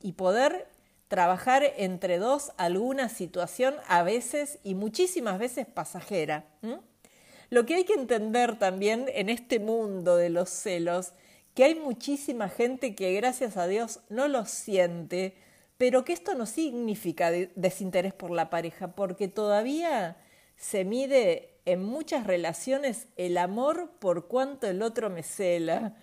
Y 0.00 0.12
poder 0.12 0.68
trabajar 1.08 1.62
entre 1.76 2.18
dos 2.18 2.52
alguna 2.56 3.08
situación 3.08 3.74
a 3.86 4.02
veces 4.02 4.58
y 4.62 4.74
muchísimas 4.74 5.38
veces 5.38 5.66
pasajera. 5.66 6.44
Lo 7.50 7.64
que 7.64 7.76
hay 7.76 7.84
que 7.84 7.94
entender 7.94 8.58
también 8.58 9.06
en 9.14 9.30
este 9.30 9.58
mundo 9.58 10.16
de 10.16 10.28
los 10.28 10.50
celos, 10.50 11.12
que 11.54 11.64
hay 11.64 11.74
muchísima 11.74 12.48
gente 12.48 12.94
que 12.94 13.14
gracias 13.14 13.56
a 13.56 13.66
Dios 13.66 14.00
no 14.10 14.28
lo 14.28 14.44
siente, 14.44 15.34
pero 15.78 16.04
que 16.04 16.12
esto 16.12 16.34
no 16.34 16.44
significa 16.44 17.30
desinterés 17.30 18.12
por 18.12 18.30
la 18.30 18.50
pareja, 18.50 18.94
porque 18.94 19.28
todavía 19.28 20.18
se 20.56 20.84
mide 20.84 21.54
en 21.64 21.82
muchas 21.82 22.26
relaciones 22.26 23.06
el 23.16 23.38
amor 23.38 23.92
por 23.98 24.26
cuanto 24.26 24.66
el 24.66 24.82
otro 24.82 25.08
me 25.08 25.22
cela, 25.22 25.96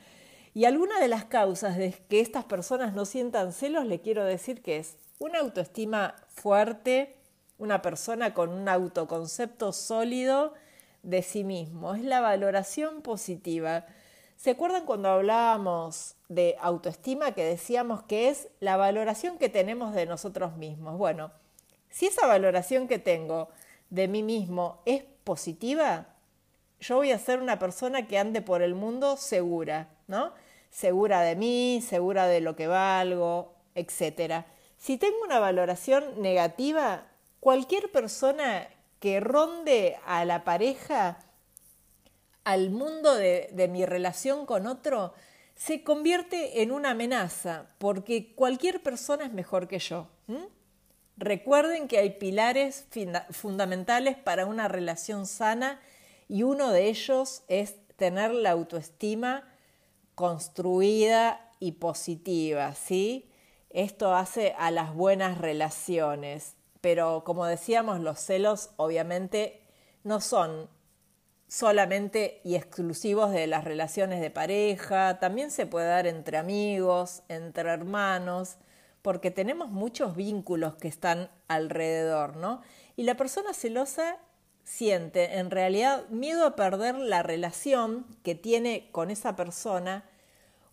y 0.55 0.63
alguna 0.63 1.01
de 1.01 1.09
las 1.09 1.25
causas 1.25 1.75
de 1.75 1.91
que 1.91 2.21
estas 2.21 2.45
personas 2.45 2.93
no 2.93 3.03
sientan 3.03 3.51
celos, 3.51 3.85
le 3.85 3.99
quiero 3.99 4.23
decir 4.23 4.61
que 4.61 4.77
es 4.77 4.95
una 5.19 5.39
autoestima 5.39 6.15
fuerte, 6.29 7.17
una 7.57 7.81
persona 7.81 8.33
con 8.33 8.51
un 8.51 8.69
autoconcepto 8.69 9.73
sólido 9.73 10.53
de 11.03 11.23
sí 11.23 11.43
mismo, 11.43 11.93
es 11.93 12.05
la 12.05 12.21
valoración 12.21 13.01
positiva. 13.01 13.85
¿Se 14.37 14.51
acuerdan 14.51 14.85
cuando 14.85 15.09
hablábamos 15.09 16.15
de 16.29 16.55
autoestima 16.61 17.33
que 17.33 17.43
decíamos 17.43 18.03
que 18.03 18.29
es 18.29 18.47
la 18.61 18.77
valoración 18.77 19.37
que 19.37 19.49
tenemos 19.49 19.93
de 19.93 20.05
nosotros 20.05 20.55
mismos? 20.55 20.97
Bueno, 20.97 21.33
si 21.89 22.05
esa 22.05 22.27
valoración 22.27 22.87
que 22.87 22.97
tengo 22.97 23.49
de 23.89 24.07
mí 24.07 24.23
mismo 24.23 24.81
es 24.85 25.03
positiva, 25.25 26.15
yo 26.79 26.95
voy 26.95 27.11
a 27.11 27.19
ser 27.19 27.41
una 27.41 27.59
persona 27.59 28.07
que 28.07 28.17
ande 28.17 28.41
por 28.41 28.61
el 28.61 28.73
mundo 28.73 29.17
segura, 29.17 29.89
¿no? 30.07 30.31
Segura 30.75 31.21
de 31.21 31.37
mí, 31.37 31.81
segura 31.87 32.27
de 32.27 32.41
lo 32.41 32.57
que 32.57 32.67
valgo, 32.67 33.55
etc. 33.75 34.43
Si 34.77 34.97
tengo 34.97 35.15
una 35.23 35.39
valoración 35.39 36.21
negativa, 36.21 37.07
cualquier 37.39 37.91
persona 37.93 38.67
que 38.99 39.21
ronde 39.21 39.97
a 40.05 40.25
la 40.25 40.43
pareja, 40.43 41.19
al 42.43 42.71
mundo 42.71 43.15
de, 43.15 43.69
mi 43.71 43.85
relación 43.85 44.45
con 44.45 44.67
otro, 44.67 45.13
se 45.55 45.81
convierte 45.81 46.61
en 46.61 46.71
una 46.73 46.91
amenaza, 46.91 47.67
porque 47.77 48.33
cualquier 48.35 48.83
persona 48.83 49.23
es 49.25 49.31
mejor 49.31 49.69
que 49.69 49.79
yo. 49.79 50.09
Recuerden 51.15 51.87
que 51.87 51.99
hay 51.99 52.09
pilares 52.09 52.85
fundamentales 53.29 54.17
para 54.17 54.45
una 54.45 54.67
relación 54.67 55.25
sana 55.25 55.79
y 56.27 56.43
uno 56.43 56.71
de 56.71 56.89
ellos 56.89 57.43
es 57.47 57.75
tener 57.95 58.31
la 58.31 58.51
autoestima 58.51 59.54
construida 60.15 61.51
y 61.59 61.73
positiva, 61.73 62.73
¿sí? 62.73 63.29
Esto 63.69 64.15
hace 64.15 64.55
a 64.57 64.71
las 64.71 64.93
buenas 64.93 65.37
relaciones, 65.37 66.55
pero 66.81 67.23
como 67.25 67.45
decíamos, 67.45 67.99
los 67.99 68.19
celos 68.19 68.71
obviamente 68.77 69.61
no 70.03 70.21
son 70.21 70.69
solamente 71.47 72.41
y 72.43 72.55
exclusivos 72.55 73.31
de 73.31 73.47
las 73.47 73.63
relaciones 73.63 74.21
de 74.21 74.31
pareja, 74.31 75.19
también 75.19 75.51
se 75.51 75.65
puede 75.65 75.87
dar 75.87 76.07
entre 76.07 76.37
amigos, 76.37 77.23
entre 77.27 77.69
hermanos, 77.69 78.57
porque 79.01 79.29
tenemos 79.29 79.69
muchos 79.69 80.15
vínculos 80.15 80.75
que 80.75 80.87
están 80.87 81.29
alrededor, 81.47 82.37
¿no? 82.37 82.61
Y 82.95 83.03
la 83.03 83.15
persona 83.15 83.53
celosa 83.53 84.17
siente 84.65 85.37
en 85.37 85.51
realidad 85.51 86.09
miedo 86.09 86.45
a 86.45 86.55
perder 86.55 86.95
la 86.95 87.23
relación 87.23 88.05
que 88.23 88.35
tiene 88.35 88.89
con 88.91 89.11
esa 89.11 89.35
persona 89.35 90.03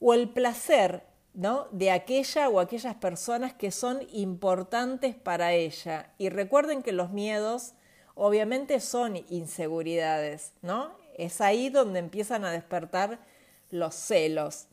o 0.01 0.15
el 0.15 0.31
placer 0.31 1.05
¿no? 1.35 1.69
de 1.71 1.91
aquella 1.91 2.49
o 2.49 2.59
aquellas 2.59 2.97
personas 2.97 3.53
que 3.53 3.71
son 3.71 4.01
importantes 4.13 5.15
para 5.15 5.53
ella. 5.53 6.11
Y 6.19 6.31
recuerden 6.31 6.83
que 6.83 6.93
los 6.93 7.11
miedos 7.11 7.75
obviamente 8.15 8.81
son 8.81 9.25
inseguridades, 9.29 10.53
¿no? 10.63 10.91
Es 11.17 11.41
ahí 11.41 11.69
donde 11.69 11.99
empiezan 11.99 12.45
a 12.45 12.51
despertar 12.51 13.19
los 13.71 13.95
celos. 13.95 14.67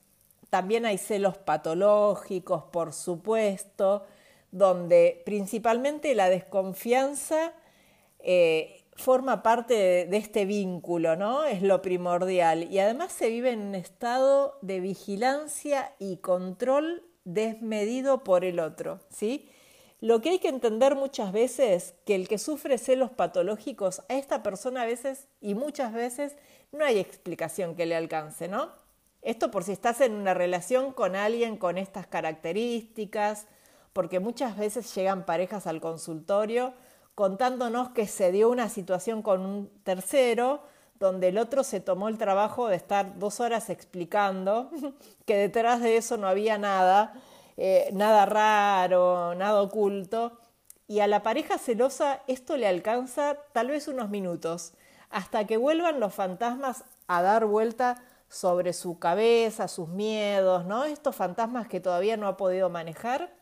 También 0.50 0.86
hay 0.86 0.98
celos 0.98 1.38
patológicos, 1.38 2.64
por 2.64 2.94
supuesto, 2.94 4.06
donde 4.52 5.22
principalmente 5.26 6.16
la 6.16 6.30
desconfianza 6.30 7.54
eh, 8.20 8.79
forma 9.00 9.42
parte 9.44 9.74
de, 10.08 10.18
este 10.18 10.46
vínculo, 10.46 11.16
¿no? 11.16 11.46
Es 11.46 11.62
lo 11.62 11.82
primordial. 11.82 12.72
Y 12.72 12.80
además 12.80 13.12
se 13.12 13.30
vive 13.30 13.52
en 13.52 13.62
un 13.62 13.76
estado 13.76 14.58
de 14.62 14.80
vigilancia 14.80 15.94
y 16.00 16.18
control 16.18 17.04
desmedido 17.24 18.24
por 18.24 18.46
el 18.46 18.60
otro, 18.60 19.00
¿sí? 19.10 19.50
Lo 20.02 20.22
que 20.22 20.30
hay 20.30 20.40
que 20.40 20.48
entender 20.48 20.96
muchas 20.96 21.34
veces 21.34 21.96
que 22.06 22.16
el 22.16 22.28
que 22.28 22.38
sufre 22.38 22.78
celos 22.78 23.12
patológicos 23.12 24.02
a 24.08 24.14
esta 24.14 24.44
persona 24.44 24.84
a 24.84 24.86
veces 24.86 25.28
y 25.42 25.56
muchas 25.56 25.94
veces 25.94 26.38
no 26.72 26.86
hay 26.86 27.00
explicación 27.00 27.76
que 27.76 27.86
le 27.86 27.96
alcance, 27.96 28.48
¿no? 28.48 28.70
Esto 29.22 29.52
por 29.52 29.64
si 29.64 29.74
estás 29.74 30.00
en 30.00 30.14
una 30.14 30.34
relación 30.34 30.94
con 30.94 31.16
alguien 31.16 31.58
con 31.58 31.78
estas 31.78 32.08
características, 32.08 33.48
porque 33.92 34.20
muchas 34.20 34.58
veces 34.58 34.94
llegan 34.96 35.26
parejas 35.26 35.68
al 35.68 35.82
consultorio 35.82 36.74
contándonos 37.20 37.90
que 37.90 38.08
se 38.08 38.32
dio 38.32 38.50
una 38.50 38.70
situación 38.70 39.22
con 39.22 39.42
un 39.42 39.70
tercero 39.84 40.64
donde 41.02 41.28
el 41.28 41.38
otro 41.38 41.66
se 41.66 41.82
tomó 41.82 42.08
el 42.08 42.18
trabajo 42.18 42.70
de 42.70 42.78
estar 42.78 43.20
dos 43.20 43.42
horas 43.42 43.70
explicando 43.70 44.72
que 45.26 45.36
detrás 45.36 45.82
de 45.82 45.98
eso 45.98 46.16
no 46.16 46.30
había 46.30 46.58
nada, 46.58 47.12
eh, 47.58 47.90
nada 47.92 48.26
raro, 48.26 49.36
nada 49.36 49.62
oculto. 49.62 50.40
Y 50.88 51.02
a 51.02 51.08
la 51.08 51.22
pareja 51.22 51.58
celosa 51.58 52.22
esto 52.28 52.56
le 52.56 52.70
alcanza 52.70 53.36
tal 53.52 53.68
vez 53.68 53.90
unos 53.90 54.10
minutos, 54.10 54.72
hasta 55.10 55.46
que 55.46 55.58
vuelvan 55.58 56.00
los 56.00 56.14
fantasmas 56.14 56.86
a 57.08 57.22
dar 57.22 57.46
vuelta 57.48 58.02
sobre 58.30 58.72
su 58.72 58.98
cabeza, 58.98 59.68
sus 59.68 59.90
miedos, 59.90 60.64
¿no? 60.64 60.86
Estos 60.86 61.18
fantasmas 61.18 61.68
que 61.68 61.82
todavía 61.82 62.16
no 62.16 62.30
ha 62.30 62.38
podido 62.38 62.70
manejar 62.70 63.38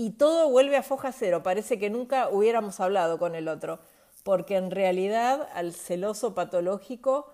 y 0.00 0.12
todo 0.12 0.48
vuelve 0.48 0.78
a 0.78 0.82
foja 0.82 1.12
cero, 1.12 1.42
parece 1.42 1.78
que 1.78 1.90
nunca 1.90 2.30
hubiéramos 2.30 2.80
hablado 2.80 3.18
con 3.18 3.34
el 3.34 3.48
otro, 3.48 3.80
porque 4.22 4.56
en 4.56 4.70
realidad 4.70 5.46
al 5.52 5.74
celoso 5.74 6.34
patológico, 6.34 7.30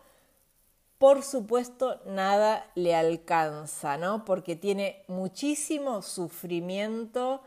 por 0.98 1.22
supuesto, 1.22 2.00
nada 2.06 2.68
le 2.74 2.96
alcanza, 2.96 3.98
¿no? 3.98 4.24
Porque 4.24 4.56
tiene 4.56 5.04
muchísimo 5.06 6.02
sufrimiento 6.02 7.40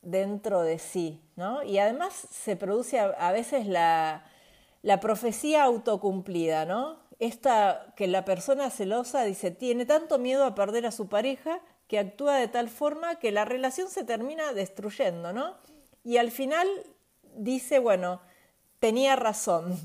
dentro 0.00 0.62
de 0.62 0.78
sí, 0.78 1.20
¿no? 1.36 1.62
Y 1.62 1.76
además 1.76 2.14
se 2.14 2.56
produce 2.56 2.98
a, 3.00 3.30
veces 3.32 3.66
la, 3.66 4.24
la 4.80 5.00
profecía 5.00 5.64
autocumplida, 5.64 6.64
¿no? 6.64 6.96
Esta 7.18 7.92
que 7.94 8.06
la 8.06 8.24
persona 8.24 8.70
celosa 8.70 9.22
dice, 9.24 9.50
tiene 9.50 9.84
tanto 9.84 10.18
miedo 10.18 10.46
a 10.46 10.54
perder 10.54 10.86
a 10.86 10.92
su 10.92 11.08
pareja 11.10 11.60
que 11.88 11.98
actúa 11.98 12.36
de 12.36 12.48
tal 12.48 12.68
forma 12.68 13.16
que 13.16 13.32
la 13.32 13.44
relación 13.44 13.88
se 13.88 14.04
termina 14.04 14.52
destruyendo, 14.52 15.32
¿no? 15.32 15.56
Y 16.02 16.16
al 16.18 16.30
final 16.30 16.68
dice, 17.36 17.78
bueno, 17.78 18.20
tenía 18.78 19.16
razón, 19.16 19.76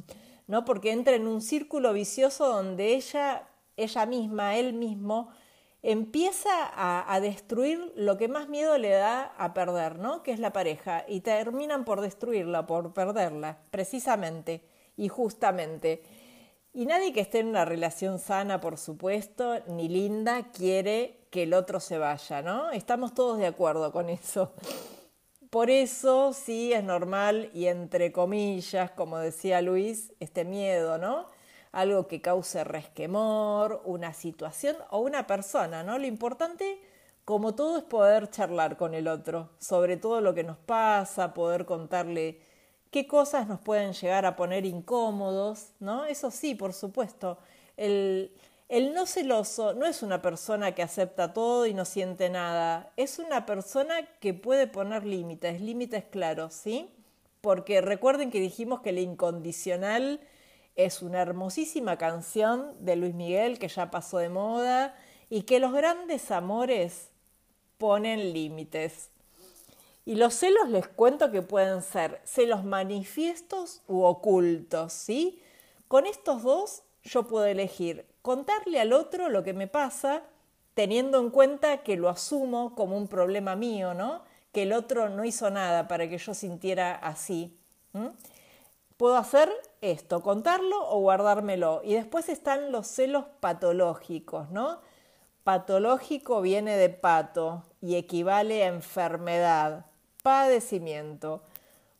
¿no? 0.47 0.65
Porque 0.65 0.91
entra 0.91 1.15
en 1.15 1.27
un 1.27 1.41
círculo 1.41 1.93
vicioso 1.93 2.47
donde 2.47 2.95
ella, 2.95 3.47
ella 3.77 4.05
misma, 4.05 4.55
él 4.57 4.73
mismo, 4.73 5.29
empieza 5.81 6.49
a, 6.75 7.19
destruir 7.21 7.93
lo 7.95 8.17
que 8.17 8.27
más 8.27 8.49
miedo 8.49 8.77
le 8.77 8.89
da 8.89 9.33
a 9.38 9.53
perder, 9.53 9.99
¿no? 9.99 10.23
Que 10.23 10.31
es 10.31 10.39
la 10.39 10.51
pareja. 10.51 11.05
Y 11.07 11.21
terminan 11.21 11.85
por 11.85 12.01
destruirla, 12.01 12.65
por 12.65 12.93
perderla, 12.93 13.59
precisamente 13.71 14.62
y 14.97 15.07
justamente. 15.07 16.03
Y 16.71 16.86
nadie 16.86 17.13
que 17.13 17.21
esté 17.21 17.39
en 17.39 17.47
una 17.47 17.65
relación 17.65 18.19
sana, 18.19 18.62
por 18.62 18.77
supuesto, 18.77 19.60
ni 19.67 19.89
linda, 19.89 20.51
quiere 20.51 21.25
que 21.32 21.43
el 21.43 21.55
otro 21.55 21.79
se 21.79 21.97
vaya, 21.97 22.43
¿no? 22.43 22.69
Estamos 22.69 23.15
todos 23.15 23.39
de 23.39 23.47
acuerdo 23.47 23.91
con 23.91 24.08
eso. 24.10 24.53
Por 25.49 25.71
eso 25.71 26.32
sí 26.32 26.71
es 26.71 26.84
normal 26.84 27.49
y 27.55 27.65
entre 27.65 28.12
comillas, 28.12 28.91
como 28.91 29.17
decía 29.17 29.63
Luis, 29.63 30.13
este 30.19 30.45
miedo, 30.45 30.99
¿no? 30.99 31.27
Algo 31.71 32.08
que 32.08 32.21
cause 32.21 32.63
resquemor, 32.63 33.82
una 33.86 34.13
situación 34.13 34.77
o 34.91 34.99
una 34.99 35.25
persona, 35.25 35.82
¿no? 35.84 35.97
Lo 35.97 36.05
importante, 36.05 36.79
como 37.25 37.55
todo, 37.55 37.79
es 37.79 37.84
poder 37.84 38.29
charlar 38.29 38.77
con 38.77 38.93
el 38.93 39.08
otro 39.08 39.49
sobre 39.58 39.97
todo 39.97 40.21
lo 40.21 40.36
que 40.36 40.43
nos 40.43 40.58
pasa, 40.58 41.34
poder 41.34 41.65
contarle 41.65 42.41
qué 42.91 43.08
cosas 43.08 43.47
nos 43.47 43.60
pueden 43.62 43.93
llegar 43.93 44.25
a 44.25 44.36
poner 44.36 44.65
incómodos, 44.65 45.69
¿no? 45.80 46.06
Eso 46.06 46.32
sí, 46.32 46.56
por 46.56 46.73
supuesto. 46.73 47.38
El, 47.78 48.32
no 48.93 49.06
celoso 49.06 49.73
no 49.73 49.86
es 49.86 50.04
una 50.04 50.21
persona 50.21 50.73
que 50.75 50.84
acepta 50.84 51.34
todo 51.34 51.65
y 51.65 51.73
no 51.73 51.86
siente 51.86 52.30
nada, 52.30 52.91
es 52.97 53.19
una 53.19 53.45
persona 53.45 53.95
que 54.19 54.34
puede 54.34 54.67
poner 54.67 55.06
límites, 55.06 55.62
límites 55.62 56.04
claros, 56.06 56.54
¿sí? 56.54 56.89
Porque 57.41 57.82
recuerden 57.82 58.32
que 58.32 58.39
dijimos 58.41 58.82
que 58.82 58.89
el 58.89 58.99
incondicional 58.99 60.19
es 60.75 61.02
una 61.02 61.21
hermosísima 61.21 61.97
canción 61.97 62.73
de 62.80 62.95
Luis 62.95 63.15
Miguel 63.15 63.60
que 63.60 63.67
ya 63.69 63.91
pasó 63.91 64.17
de 64.17 64.30
moda 64.30 64.95
y 65.30 65.43
que 65.43 65.60
los 65.60 65.73
grandes 65.73 66.32
amores 66.32 67.10
ponen 67.78 68.34
límites. 68.34 69.10
Y 70.10 70.15
los 70.15 70.34
celos 70.34 70.69
les 70.69 70.88
cuento 70.88 71.30
que 71.30 71.43
pueden 71.43 71.84
ser 71.84 72.19
celos 72.24 72.63
manifiestos 72.63 73.84
u 73.88 74.02
ocultos, 74.02 74.91
¿sí? 74.91 75.39
Con 75.88 76.08
estos 76.08 76.41
dos 76.41 76.82
yo 77.04 77.28
puedo 77.28 77.45
elegir 77.45 78.08
contarle 78.24 78.80
al 78.80 78.91
otro 78.91 79.30
lo 79.30 79.43
que 79.43 79.54
me 79.54 79.67
pasa, 79.67 80.24
teniendo 80.74 81.19
en 81.19 81.30
cuenta 81.30 81.84
que 81.84 81.95
lo 81.95 82.10
asumo 82.10 82.74
como 82.74 82.98
un 82.98 83.08
problema 83.08 83.56
mío, 83.56 83.93
¿no? 83.93 84.24
Que 84.52 84.63
el 84.63 84.74
otro 84.74 85.10
no 85.10 85.26
hizo 85.26 85.52
nada 85.52 85.88
para 85.88 86.10
que 86.10 86.17
yo 86.17 86.34
sintiera 86.34 86.95
así. 86.95 87.56
Puedo 88.98 89.15
hacer 89.15 89.52
esto, 89.82 90.24
contarlo 90.24 90.89
o 90.89 91.02
guardármelo. 91.02 91.82
Y 91.84 91.93
después 91.93 92.30
están 92.30 92.72
los 92.72 92.88
celos 92.88 93.26
patológicos, 93.41 94.50
¿no? 94.50 94.80
Patológico 95.43 96.41
viene 96.41 96.78
de 96.78 96.89
pato 96.89 97.63
y 97.80 97.95
equivale 97.95 98.63
a 98.63 98.69
enfermedad, 98.69 99.86
padecimiento. 100.30 101.42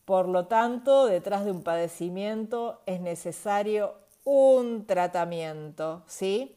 Por 0.06 0.28
lo 0.28 0.46
tanto, 0.46 1.08
detrás 1.08 1.46
de 1.46 1.52
un 1.52 1.64
padecimiento 1.64 2.80
es 2.86 3.02
necesario 3.02 3.96
un 4.24 4.86
tratamiento, 4.86 6.04
¿sí? 6.06 6.56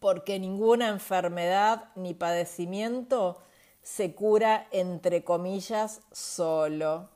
Porque 0.00 0.38
ninguna 0.38 0.88
enfermedad 0.88 1.90
ni 1.94 2.14
padecimiento 2.14 3.36
se 3.82 4.14
cura 4.14 4.66
entre 4.70 5.24
comillas 5.24 6.00
solo. 6.10 7.10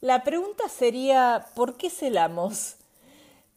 La 0.00 0.22
pregunta 0.22 0.68
sería, 0.68 1.46
¿por 1.56 1.76
qué 1.76 1.90
celamos? 1.90 2.76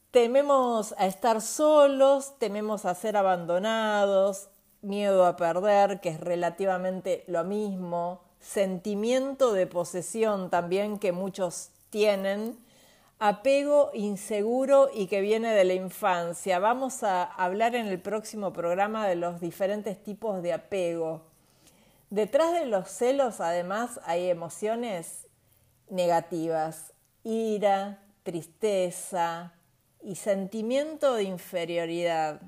Tememos 0.10 0.96
a 0.98 1.06
estar 1.06 1.40
solos, 1.42 2.34
tememos 2.40 2.86
a 2.86 2.96
ser 2.96 3.16
abandonados, 3.16 4.50
miedo 4.82 5.28
a 5.28 5.36
perder, 5.36 6.02
que 6.02 6.10
es 6.10 6.20
relativamente 6.20 7.24
lo 7.28 7.44
mismo, 7.44 8.31
sentimiento 8.42 9.54
de 9.54 9.68
posesión 9.68 10.50
también 10.50 11.00
que 11.00 11.12
muchos 11.12 11.70
tienen, 11.90 12.58
apego 13.20 13.92
inseguro 13.94 14.90
y 14.94 15.06
que 15.06 15.22
viene 15.22 15.54
de 15.54 15.64
la 15.64 15.76
infancia. 15.76 16.58
Vamos 16.58 17.04
a 17.04 17.24
hablar 17.24 17.76
en 17.76 17.88
el 17.88 18.02
próximo 18.02 18.52
programa 18.52 19.08
de 19.08 19.16
los 19.16 19.40
diferentes 19.40 20.04
tipos 20.04 20.42
de 20.42 20.54
apego. 20.54 21.22
Detrás 22.10 22.52
de 22.54 22.66
los 22.66 22.90
celos, 22.90 23.40
además, 23.40 24.00
hay 24.06 24.30
emociones 24.30 25.28
negativas, 25.90 26.94
ira, 27.24 28.00
tristeza 28.24 29.54
y 30.02 30.16
sentimiento 30.16 31.14
de 31.14 31.24
inferioridad. 31.24 32.42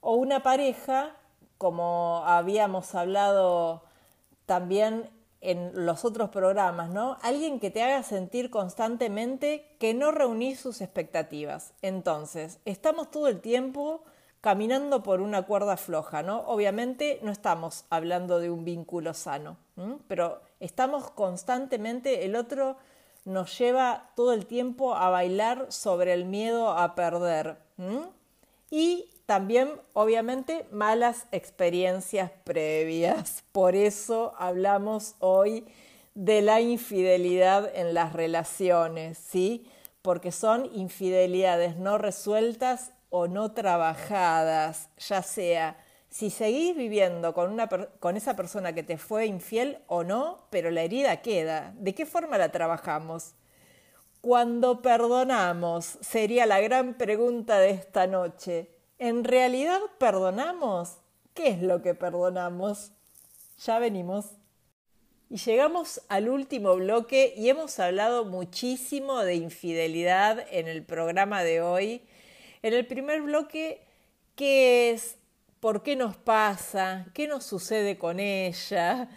O 0.00 0.16
una 0.16 0.42
pareja, 0.42 1.14
como 1.58 2.22
habíamos 2.26 2.94
hablado 2.94 3.85
también 4.46 5.10
en 5.40 5.86
los 5.86 6.04
otros 6.04 6.30
programas, 6.30 6.90
¿no? 6.90 7.18
Alguien 7.22 7.60
que 7.60 7.70
te 7.70 7.82
haga 7.82 8.02
sentir 8.02 8.50
constantemente 8.50 9.76
que 9.78 9.94
no 9.94 10.10
reunís 10.10 10.58
sus 10.58 10.80
expectativas. 10.80 11.74
Entonces, 11.82 12.58
estamos 12.64 13.10
todo 13.10 13.28
el 13.28 13.40
tiempo 13.40 14.02
caminando 14.40 15.02
por 15.02 15.20
una 15.20 15.42
cuerda 15.42 15.76
floja, 15.76 16.22
¿no? 16.22 16.40
Obviamente 16.46 17.20
no 17.22 17.32
estamos 17.32 17.84
hablando 17.90 18.38
de 18.38 18.50
un 18.50 18.64
vínculo 18.64 19.12
sano, 19.12 19.56
pero 20.08 20.40
estamos 20.60 21.10
constantemente, 21.10 22.24
el 22.24 22.36
otro 22.36 22.76
nos 23.24 23.58
lleva 23.58 24.10
todo 24.14 24.32
el 24.32 24.46
tiempo 24.46 24.94
a 24.94 25.10
bailar 25.10 25.66
sobre 25.70 26.12
el 26.12 26.24
miedo 26.24 26.70
a 26.70 26.94
perder. 26.94 27.56
Y 28.70 29.10
también, 29.26 29.70
obviamente, 29.92 30.66
malas 30.70 31.26
experiencias 31.32 32.30
previas. 32.44 33.44
Por 33.52 33.74
eso 33.74 34.34
hablamos 34.38 35.16
hoy 35.18 35.66
de 36.14 36.42
la 36.42 36.60
infidelidad 36.60 37.70
en 37.74 37.92
las 37.92 38.12
relaciones, 38.12 39.18
¿sí? 39.18 39.68
Porque 40.00 40.32
son 40.32 40.70
infidelidades 40.74 41.76
no 41.76 41.98
resueltas 41.98 42.92
o 43.10 43.28
no 43.28 43.52
trabajadas, 43.52 44.88
ya 44.98 45.22
sea 45.22 45.76
si 46.08 46.30
seguís 46.30 46.74
viviendo 46.74 47.34
con, 47.34 48.16
esa 48.16 48.36
persona 48.36 48.72
que 48.72 48.82
te 48.82 48.96
fue 48.96 49.26
infiel 49.26 49.80
o 49.86 50.02
no, 50.02 50.46
pero 50.48 50.70
la 50.70 50.80
herida 50.80 51.20
queda. 51.20 51.74
¿De 51.76 51.94
qué 51.94 52.06
forma 52.06 52.38
la 52.38 52.50
trabajamos? 52.50 53.34
Cuando 54.22 54.80
perdonamos, 54.80 55.98
sería 56.00 56.46
la 56.46 56.60
gran 56.60 56.94
pregunta 56.94 57.58
de 57.58 57.70
esta 57.70 58.06
noche. 58.06 58.70
¿En 58.98 59.24
realidad 59.24 59.80
perdonamos? 59.98 60.96
¿Qué 61.34 61.48
es 61.48 61.60
lo 61.60 61.82
que 61.82 61.94
perdonamos? 61.94 62.92
Ya 63.62 63.78
venimos. 63.78 64.24
Y 65.28 65.36
llegamos 65.36 66.00
al 66.08 66.30
último 66.30 66.74
bloque 66.76 67.34
y 67.36 67.50
hemos 67.50 67.78
hablado 67.78 68.24
muchísimo 68.24 69.20
de 69.20 69.34
infidelidad 69.34 70.46
en 70.50 70.66
el 70.66 70.82
programa 70.82 71.42
de 71.42 71.60
hoy. 71.60 72.02
En 72.62 72.72
el 72.72 72.86
primer 72.86 73.20
bloque, 73.20 73.82
¿qué 74.34 74.92
es? 74.92 75.18
¿Por 75.60 75.82
qué 75.82 75.94
nos 75.94 76.16
pasa? 76.16 77.06
¿Qué 77.12 77.28
nos 77.28 77.44
sucede 77.44 77.98
con 77.98 78.18
ella? 78.18 79.10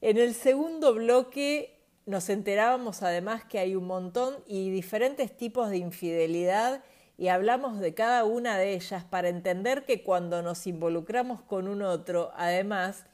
En 0.00 0.18
el 0.18 0.34
segundo 0.34 0.94
bloque 0.94 1.78
nos 2.04 2.30
enterábamos 2.30 3.04
además 3.04 3.44
que 3.44 3.60
hay 3.60 3.76
un 3.76 3.86
montón 3.86 4.42
y 4.48 4.70
diferentes 4.70 5.36
tipos 5.36 5.70
de 5.70 5.76
infidelidad 5.76 6.82
y 7.20 7.28
hablamos 7.28 7.80
de 7.80 7.92
cada 7.92 8.24
una 8.24 8.56
de 8.56 8.72
ellas 8.72 9.04
para 9.04 9.28
entender 9.28 9.84
que 9.84 10.02
cuando 10.02 10.40
nos 10.40 10.66
involucramos 10.66 11.42
con 11.42 11.68
un 11.68 11.82
otro, 11.82 12.32
además, 12.34 13.04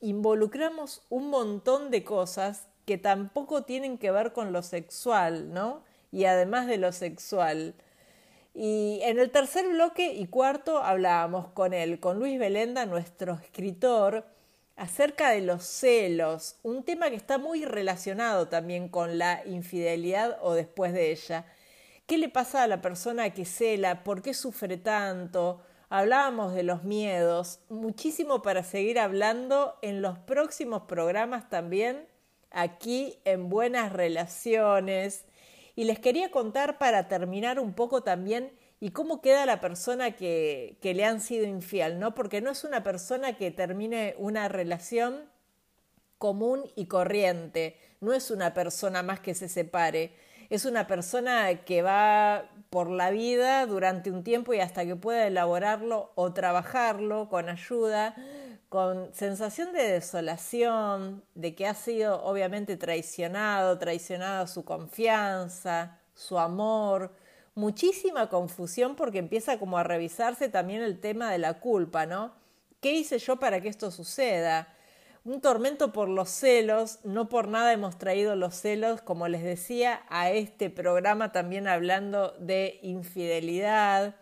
involucramos 0.00 1.02
un 1.10 1.30
montón 1.30 1.92
de 1.92 2.02
cosas 2.02 2.66
que 2.86 2.98
tampoco 2.98 3.62
tienen 3.62 3.98
que 3.98 4.10
ver 4.10 4.32
con 4.32 4.52
lo 4.52 4.62
sexual, 4.62 5.54
¿no? 5.54 5.84
Y 6.10 6.24
además 6.24 6.66
de 6.66 6.76
lo 6.76 6.90
sexual. 6.90 7.76
Y 8.52 8.98
en 9.04 9.20
el 9.20 9.30
tercer 9.30 9.68
bloque 9.68 10.12
y 10.12 10.26
cuarto 10.26 10.78
hablábamos 10.78 11.46
con 11.46 11.72
él, 11.72 12.00
con 12.00 12.18
Luis 12.18 12.40
Belenda, 12.40 12.84
nuestro 12.84 13.34
escritor, 13.34 14.24
acerca 14.74 15.30
de 15.30 15.40
los 15.42 15.62
celos, 15.62 16.56
un 16.64 16.82
tema 16.82 17.10
que 17.10 17.16
está 17.16 17.38
muy 17.38 17.64
relacionado 17.64 18.48
también 18.48 18.88
con 18.88 19.18
la 19.18 19.46
infidelidad 19.46 20.36
o 20.42 20.52
después 20.54 20.92
de 20.92 21.12
ella. 21.12 21.46
¿Qué 22.06 22.18
le 22.18 22.28
pasa 22.28 22.62
a 22.62 22.66
la 22.66 22.82
persona 22.82 23.30
que 23.30 23.44
cela? 23.44 24.04
¿Por 24.04 24.22
qué 24.22 24.34
sufre 24.34 24.76
tanto? 24.76 25.62
Hablábamos 25.88 26.54
de 26.54 26.62
los 26.62 26.84
miedos, 26.84 27.60
muchísimo 27.68 28.42
para 28.42 28.64
seguir 28.64 28.98
hablando 28.98 29.76
en 29.82 30.02
los 30.02 30.18
próximos 30.18 30.82
programas 30.82 31.48
también, 31.48 32.08
aquí 32.50 33.18
en 33.24 33.48
Buenas 33.48 33.92
Relaciones. 33.92 35.24
Y 35.76 35.84
les 35.84 35.98
quería 35.98 36.30
contar 36.30 36.78
para 36.78 37.08
terminar 37.08 37.60
un 37.60 37.74
poco 37.74 38.02
también 38.02 38.52
y 38.80 38.90
cómo 38.90 39.20
queda 39.20 39.46
la 39.46 39.60
persona 39.60 40.12
que, 40.12 40.78
que 40.82 40.94
le 40.94 41.04
han 41.04 41.20
sido 41.20 41.44
infiel, 41.44 41.98
¿no? 41.98 42.14
Porque 42.14 42.40
no 42.40 42.50
es 42.50 42.64
una 42.64 42.82
persona 42.82 43.36
que 43.36 43.50
termine 43.50 44.14
una 44.18 44.48
relación 44.48 45.30
común 46.18 46.64
y 46.74 46.86
corriente, 46.86 47.76
no 48.00 48.12
es 48.12 48.30
una 48.30 48.54
persona 48.54 49.02
más 49.02 49.20
que 49.20 49.34
se 49.34 49.48
separe, 49.48 50.12
es 50.54 50.66
una 50.66 50.86
persona 50.86 51.64
que 51.64 51.80
va 51.80 52.44
por 52.68 52.90
la 52.90 53.10
vida 53.10 53.64
durante 53.64 54.10
un 54.10 54.22
tiempo 54.22 54.52
y 54.52 54.60
hasta 54.60 54.84
que 54.84 54.96
pueda 54.96 55.26
elaborarlo 55.26 56.12
o 56.14 56.34
trabajarlo 56.34 57.30
con 57.30 57.48
ayuda, 57.48 58.14
con 58.68 59.14
sensación 59.14 59.72
de 59.72 59.82
desolación, 59.92 61.24
de 61.34 61.54
que 61.54 61.66
ha 61.66 61.72
sido 61.72 62.22
obviamente 62.22 62.76
traicionado, 62.76 63.78
traicionado 63.78 64.46
su 64.46 64.62
confianza, 64.62 65.98
su 66.14 66.38
amor, 66.38 67.14
muchísima 67.54 68.28
confusión 68.28 68.94
porque 68.94 69.20
empieza 69.20 69.58
como 69.58 69.78
a 69.78 69.84
revisarse 69.84 70.50
también 70.50 70.82
el 70.82 71.00
tema 71.00 71.30
de 71.30 71.38
la 71.38 71.60
culpa, 71.60 72.04
¿no? 72.04 72.34
¿Qué 72.82 72.92
hice 72.92 73.18
yo 73.18 73.36
para 73.36 73.62
que 73.62 73.68
esto 73.68 73.90
suceda? 73.90 74.71
Un 75.24 75.40
tormento 75.40 75.92
por 75.92 76.08
los 76.08 76.28
celos, 76.30 76.98
no 77.04 77.28
por 77.28 77.48
nada 77.48 77.72
hemos 77.72 77.96
traído 77.96 78.34
los 78.34 78.54
celos, 78.56 79.00
como 79.02 79.28
les 79.28 79.42
decía, 79.42 80.02
a 80.08 80.30
este 80.30 80.68
programa 80.68 81.30
también 81.30 81.68
hablando 81.68 82.32
de 82.38 82.80
infidelidad, 82.82 84.16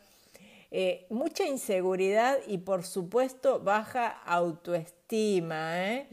eh, 0.70 1.06
mucha 1.10 1.46
inseguridad 1.46 2.38
y 2.46 2.58
por 2.58 2.84
supuesto 2.84 3.60
baja 3.60 4.08
autoestima. 4.08 5.88
¿eh? 5.88 6.06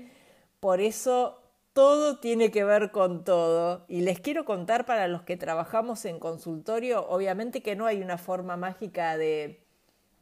Por 0.59 0.79
eso 0.79 1.41
todo 1.73 2.19
tiene 2.19 2.49
que 2.49 2.63
ver 2.63 2.91
con 2.91 3.23
todo. 3.23 3.85
Y 3.89 4.01
les 4.01 4.19
quiero 4.19 4.45
contar 4.45 4.85
para 4.85 5.07
los 5.07 5.21
que 5.23 5.38
trabajamos 5.38 6.05
en 6.05 6.17
consultorio, 6.17 7.07
obviamente 7.07 7.61
que 7.61 7.75
no 7.75 7.85
hay 7.85 8.01
una 8.01 8.17
forma 8.17 8.57
mágica 8.57 9.17
de, 9.17 9.61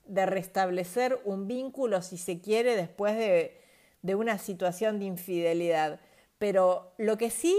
de 0.05 0.25
restablecer 0.25 1.21
un 1.23 1.47
vínculo, 1.47 2.01
si 2.01 2.17
se 2.17 2.41
quiere, 2.41 2.75
después 2.75 3.15
de 3.15 3.64
de 4.05 4.13
una 4.13 4.37
situación 4.37 4.99
de 4.99 5.05
infidelidad. 5.05 5.99
Pero 6.37 6.93
lo 6.97 7.17
que 7.17 7.31
sí 7.31 7.55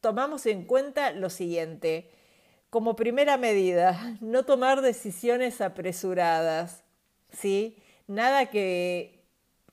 tomamos 0.00 0.46
en 0.46 0.64
cuenta 0.64 1.12
lo 1.12 1.28
siguiente, 1.28 2.10
como 2.70 2.96
primera 2.96 3.36
medida, 3.36 4.16
no 4.20 4.44
tomar 4.44 4.80
decisiones 4.80 5.60
apresuradas, 5.60 6.84
¿sí? 7.30 7.76
Nada 8.06 8.46
que, 8.46 9.22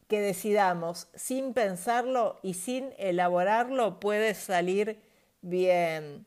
que 0.10 0.20
decidamos 0.20 1.08
sin 1.16 1.54
pensarlo 1.54 2.40
y 2.44 2.56
sin 2.56 2.94
elaborarlo 2.98 4.02
puede 4.02 4.34
salir 4.34 5.00
bien. 5.42 6.26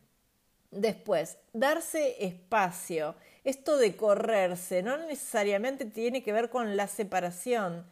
Después, 0.71 1.37
darse 1.53 2.25
espacio. 2.25 3.15
Esto 3.45 3.77
de 3.77 3.97
correrse 3.97 4.83
no 4.83 4.97
necesariamente 4.97 5.85
tiene 5.85 6.23
que 6.23 6.33
ver 6.33 6.49
con 6.49 6.77
la 6.77 6.87
separación, 6.87 7.87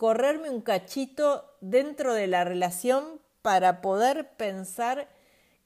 correrme 0.00 0.48
un 0.48 0.62
cachito 0.62 1.44
dentro 1.60 2.14
de 2.14 2.26
la 2.26 2.42
relación 2.42 3.20
para 3.42 3.82
poder 3.82 4.30
pensar 4.38 5.10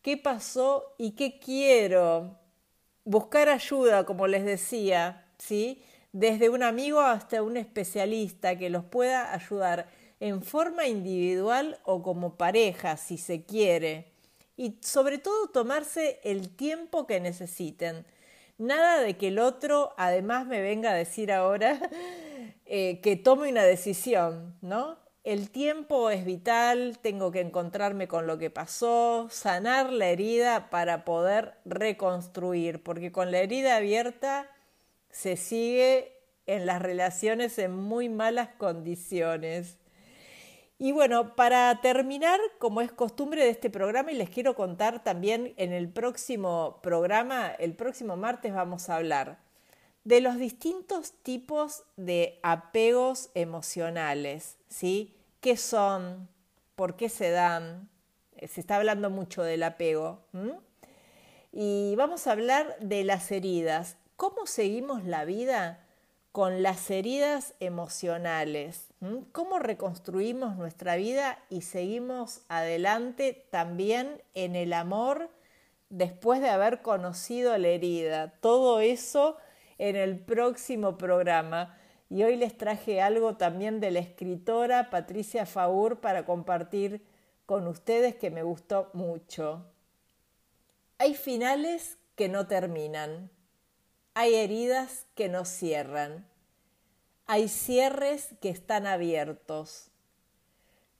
qué 0.02 0.16
pasó 0.16 0.92
y 0.98 1.12
qué 1.12 1.38
quiero. 1.38 2.36
Buscar 3.04 3.48
ayuda, 3.48 4.04
como 4.04 4.26
les 4.26 4.44
decía, 4.44 5.24
¿sí? 5.38 5.84
Desde 6.10 6.48
un 6.48 6.64
amigo 6.64 6.98
hasta 6.98 7.44
un 7.44 7.56
especialista 7.56 8.58
que 8.58 8.70
los 8.70 8.84
pueda 8.84 9.32
ayudar 9.32 9.86
en 10.18 10.42
forma 10.42 10.88
individual 10.88 11.78
o 11.84 12.02
como 12.02 12.36
pareja, 12.36 12.96
si 12.96 13.18
se 13.18 13.44
quiere. 13.44 14.10
Y 14.56 14.78
sobre 14.80 15.18
todo 15.18 15.46
tomarse 15.50 16.18
el 16.24 16.48
tiempo 16.48 17.06
que 17.06 17.20
necesiten. 17.20 18.04
Nada 18.58 18.98
de 19.00 19.16
que 19.16 19.28
el 19.28 19.38
otro 19.38 19.94
además 19.96 20.44
me 20.44 20.60
venga 20.60 20.90
a 20.90 20.94
decir 20.94 21.30
ahora 21.30 21.78
eh, 22.76 22.98
que 23.00 23.14
tome 23.14 23.48
una 23.48 23.62
decisión, 23.62 24.56
¿no? 24.60 24.98
El 25.22 25.50
tiempo 25.50 26.10
es 26.10 26.24
vital, 26.24 26.98
tengo 27.00 27.30
que 27.30 27.38
encontrarme 27.38 28.08
con 28.08 28.26
lo 28.26 28.36
que 28.36 28.50
pasó, 28.50 29.28
sanar 29.30 29.92
la 29.92 30.08
herida 30.08 30.70
para 30.70 31.04
poder 31.04 31.54
reconstruir, 31.64 32.82
porque 32.82 33.12
con 33.12 33.30
la 33.30 33.38
herida 33.38 33.76
abierta 33.76 34.50
se 35.12 35.36
sigue 35.36 36.18
en 36.46 36.66
las 36.66 36.82
relaciones 36.82 37.60
en 37.60 37.76
muy 37.76 38.08
malas 38.08 38.48
condiciones. 38.58 39.78
Y 40.76 40.90
bueno, 40.90 41.36
para 41.36 41.80
terminar, 41.80 42.40
como 42.58 42.80
es 42.80 42.90
costumbre 42.90 43.44
de 43.44 43.50
este 43.50 43.70
programa, 43.70 44.10
y 44.10 44.16
les 44.16 44.30
quiero 44.30 44.56
contar 44.56 45.04
también 45.04 45.54
en 45.58 45.72
el 45.72 45.88
próximo 45.90 46.80
programa, 46.82 47.52
el 47.60 47.76
próximo 47.76 48.16
martes 48.16 48.52
vamos 48.52 48.90
a 48.90 48.96
hablar 48.96 49.43
de 50.04 50.20
los 50.20 50.36
distintos 50.36 51.12
tipos 51.22 51.84
de 51.96 52.38
apegos 52.42 53.30
emocionales, 53.34 54.58
¿sí? 54.68 55.16
¿Qué 55.40 55.56
son? 55.56 56.28
¿Por 56.76 56.96
qué 56.96 57.08
se 57.08 57.30
dan? 57.30 57.88
Eh, 58.36 58.48
se 58.48 58.60
está 58.60 58.76
hablando 58.76 59.10
mucho 59.10 59.42
del 59.42 59.62
apego. 59.62 60.20
Y 61.52 61.94
vamos 61.96 62.26
a 62.26 62.32
hablar 62.32 62.76
de 62.80 63.04
las 63.04 63.30
heridas. 63.32 63.96
¿Cómo 64.16 64.46
seguimos 64.46 65.04
la 65.04 65.24
vida 65.24 65.86
con 66.32 66.62
las 66.62 66.90
heridas 66.90 67.54
emocionales? 67.60 68.88
¿Cómo 69.32 69.58
reconstruimos 69.58 70.56
nuestra 70.56 70.96
vida 70.96 71.38
y 71.48 71.62
seguimos 71.62 72.42
adelante 72.48 73.46
también 73.50 74.22
en 74.34 74.56
el 74.56 74.72
amor 74.72 75.30
después 75.90 76.40
de 76.40 76.48
haber 76.48 76.82
conocido 76.82 77.56
la 77.56 77.68
herida? 77.68 78.32
Todo 78.40 78.80
eso 78.80 79.36
en 79.78 79.96
el 79.96 80.18
próximo 80.18 80.96
programa. 80.96 81.76
Y 82.10 82.22
hoy 82.22 82.36
les 82.36 82.56
traje 82.56 83.00
algo 83.00 83.36
también 83.36 83.80
de 83.80 83.90
la 83.90 84.00
escritora 84.00 84.90
Patricia 84.90 85.46
Faur 85.46 86.00
para 86.00 86.24
compartir 86.24 87.04
con 87.46 87.66
ustedes 87.66 88.14
que 88.14 88.30
me 88.30 88.42
gustó 88.42 88.90
mucho. 88.92 89.66
Hay 90.98 91.14
finales 91.14 91.98
que 92.14 92.28
no 92.28 92.46
terminan. 92.46 93.30
Hay 94.14 94.34
heridas 94.34 95.06
que 95.14 95.28
no 95.28 95.44
cierran. 95.44 96.26
Hay 97.26 97.48
cierres 97.48 98.34
que 98.40 98.50
están 98.50 98.86
abiertos. 98.86 99.90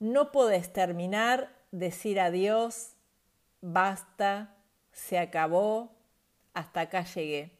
No 0.00 0.32
podés 0.32 0.72
terminar, 0.72 1.54
decir 1.70 2.18
adiós, 2.18 2.94
basta, 3.60 4.56
se 4.92 5.18
acabó, 5.18 5.92
hasta 6.54 6.82
acá 6.82 7.04
llegué. 7.04 7.52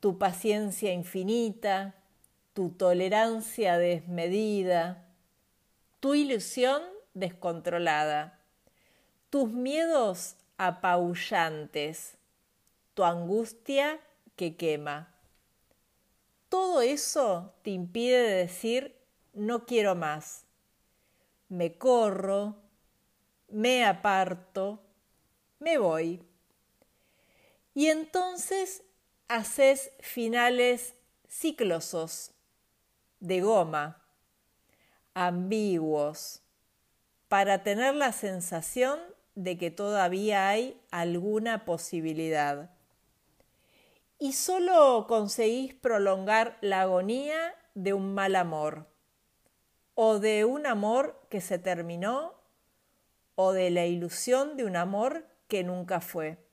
Tu 0.00 0.18
paciencia 0.18 0.92
infinita, 0.92 1.94
tu 2.52 2.70
tolerancia 2.70 3.78
desmedida, 3.78 5.06
tu 6.00 6.14
ilusión 6.14 6.82
descontrolada, 7.14 8.38
tus 9.30 9.50
miedos 9.50 10.36
apabullantes, 10.56 12.16
tu 12.94 13.04
angustia 13.04 14.00
que 14.36 14.56
quema. 14.56 15.14
Todo 16.48 16.80
eso 16.80 17.52
te 17.62 17.70
impide 17.70 18.22
decir 18.30 18.96
no 19.34 19.66
quiero 19.66 19.94
más. 19.94 20.44
Me 21.48 21.76
corro, 21.76 22.56
me 23.48 23.84
aparto, 23.84 24.80
me 25.58 25.78
voy. 25.78 26.22
Y 27.74 27.88
entonces 27.88 28.82
haces 29.28 29.92
finales 30.00 30.94
ciclosos, 31.28 32.32
de 33.20 33.42
goma, 33.42 34.02
ambiguos, 35.12 36.40
para 37.28 37.62
tener 37.62 37.94
la 37.94 38.12
sensación 38.12 38.98
de 39.34 39.58
que 39.58 39.70
todavía 39.70 40.48
hay 40.48 40.80
alguna 40.90 41.66
posibilidad. 41.66 42.70
Y 44.18 44.32
solo 44.32 45.06
conseguís 45.06 45.74
prolongar 45.74 46.56
la 46.62 46.82
agonía 46.82 47.54
de 47.74 47.92
un 47.92 48.14
mal 48.14 48.34
amor, 48.34 48.86
o 49.94 50.18
de 50.18 50.46
un 50.46 50.66
amor 50.66 51.20
que 51.28 51.40
se 51.40 51.58
terminó, 51.58 52.34
o 53.34 53.52
de 53.52 53.70
la 53.70 53.84
ilusión 53.84 54.56
de 54.56 54.64
un 54.64 54.76
amor 54.76 55.26
que 55.48 55.62
nunca 55.64 56.00
fue. 56.00 56.47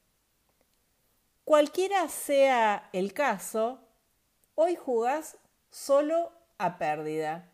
Cualquiera 1.46 2.10
sea 2.10 2.90
el 2.92 3.14
caso, 3.14 3.80
hoy 4.56 4.76
jugás 4.76 5.38
solo 5.70 6.32
a 6.58 6.80
pérdida. 6.80 7.52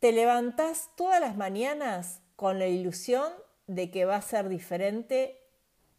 Te 0.00 0.10
levantás 0.10 0.88
todas 0.96 1.20
las 1.20 1.36
mañanas 1.36 2.22
con 2.34 2.58
la 2.58 2.66
ilusión 2.66 3.30
de 3.66 3.90
que 3.90 4.06
va 4.06 4.16
a 4.16 4.22
ser 4.22 4.48
diferente 4.48 5.38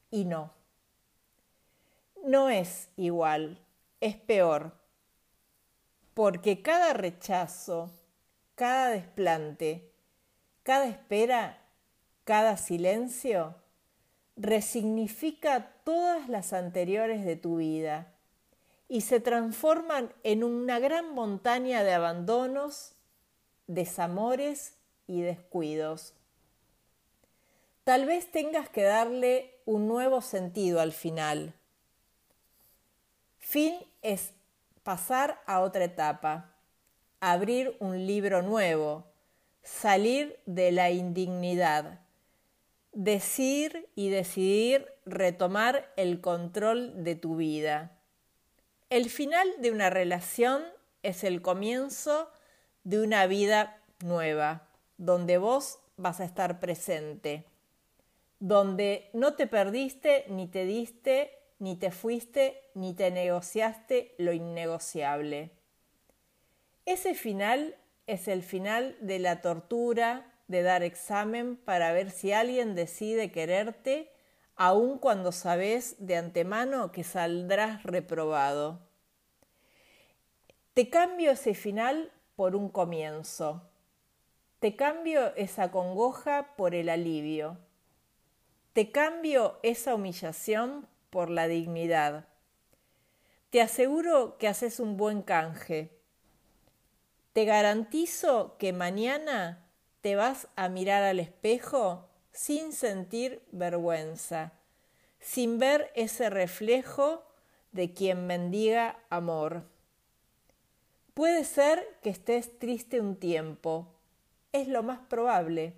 y 0.09 0.25
no. 0.25 0.51
No 2.25 2.49
es 2.49 2.89
igual, 2.97 3.63
es 4.01 4.15
peor, 4.15 4.73
porque 6.15 6.63
cada 6.63 6.93
rechazo, 6.93 7.91
cada 8.55 8.89
desplante, 8.89 9.93
cada 10.63 10.87
espera, 10.87 11.61
cada 12.23 12.57
silencio, 12.57 13.53
resignifica 14.35 15.75
todas 15.89 16.29
las 16.29 16.53
anteriores 16.53 17.25
de 17.25 17.35
tu 17.35 17.57
vida 17.57 18.13
y 18.87 19.01
se 19.01 19.19
transforman 19.19 20.13
en 20.21 20.43
una 20.43 20.77
gran 20.77 21.15
montaña 21.15 21.83
de 21.83 21.93
abandonos, 21.93 22.93
desamores 23.65 24.75
y 25.07 25.21
descuidos. 25.21 26.13
Tal 27.85 28.05
vez 28.05 28.29
tengas 28.29 28.69
que 28.69 28.83
darle 28.83 29.55
un 29.65 29.87
nuevo 29.87 30.21
sentido 30.21 30.79
al 30.79 30.91
final. 30.91 31.55
Fin 33.39 33.73
es 34.03 34.33
pasar 34.83 35.41
a 35.47 35.61
otra 35.61 35.85
etapa, 35.85 36.53
abrir 37.19 37.75
un 37.79 38.05
libro 38.05 38.43
nuevo, 38.43 39.05
salir 39.63 40.39
de 40.45 40.71
la 40.71 40.91
indignidad 40.91 41.99
decir 42.91 43.89
y 43.95 44.09
decidir 44.09 44.87
retomar 45.05 45.91
el 45.95 46.21
control 46.21 47.03
de 47.03 47.15
tu 47.15 47.35
vida. 47.35 47.97
El 48.89 49.09
final 49.09 49.47
de 49.59 49.71
una 49.71 49.89
relación 49.89 50.63
es 51.03 51.23
el 51.23 51.41
comienzo 51.41 52.29
de 52.83 53.01
una 53.01 53.27
vida 53.27 53.81
nueva, 54.03 54.67
donde 54.97 55.37
vos 55.37 55.79
vas 55.97 56.19
a 56.19 56.25
estar 56.25 56.59
presente, 56.59 57.45
donde 58.39 59.09
no 59.13 59.35
te 59.35 59.47
perdiste, 59.47 60.25
ni 60.29 60.47
te 60.47 60.65
diste, 60.65 61.31
ni 61.59 61.75
te 61.75 61.91
fuiste, 61.91 62.61
ni 62.73 62.93
te 62.93 63.11
negociaste 63.11 64.15
lo 64.17 64.33
innegociable. 64.33 65.51
Ese 66.85 67.13
final 67.13 67.75
es 68.07 68.27
el 68.27 68.41
final 68.41 68.97
de 69.01 69.19
la 69.19 69.41
tortura, 69.41 70.33
de 70.49 70.63
dar 70.63 70.83
examen 70.83 71.55
para 71.55 71.93
ver 71.93 72.09
si 72.09 72.33
alguien 72.33 72.75
decide 72.75 73.31
quererte, 73.31 74.11
aun 74.55 74.97
cuando 74.97 75.31
sabes 75.31 75.95
de 75.99 76.17
antemano 76.17 76.91
que 76.91 77.03
saldrás 77.03 77.83
reprobado. 77.83 78.79
Te 80.73 80.89
cambio 80.89 81.31
ese 81.31 81.53
final 81.53 82.11
por 82.35 82.55
un 82.55 82.69
comienzo. 82.69 83.69
Te 84.59 84.75
cambio 84.75 85.35
esa 85.35 85.69
congoja 85.71 86.55
por 86.57 86.73
el 86.73 86.89
alivio. 86.89 87.57
Te 88.73 88.91
cambio 88.91 89.59
esa 89.61 89.93
humillación 89.93 90.87
por 91.11 91.29
la 91.29 91.47
dignidad. 91.47 92.27
Te 93.51 93.61
aseguro 93.61 94.37
que 94.39 94.47
haces 94.47 94.79
un 94.79 94.97
buen 94.97 95.21
canje. 95.21 95.95
Te 97.33 97.45
garantizo 97.45 98.57
que 98.57 98.73
mañana 98.73 99.68
te 100.01 100.15
vas 100.15 100.47
a 100.55 100.69
mirar 100.69 101.03
al 101.03 101.19
espejo 101.19 102.07
sin 102.31 102.71
sentir 102.71 103.41
vergüenza, 103.51 104.53
sin 105.19 105.59
ver 105.59 105.91
ese 105.95 106.29
reflejo 106.29 107.23
de 107.71 107.93
quien 107.93 108.25
mendiga 108.25 108.97
amor. 109.09 109.63
Puede 111.13 111.43
ser 111.43 111.85
que 112.01 112.09
estés 112.09 112.57
triste 112.59 113.01
un 113.01 113.17
tiempo, 113.17 113.93
es 114.53 114.69
lo 114.69 114.83
más 114.83 114.99
probable, 114.99 115.73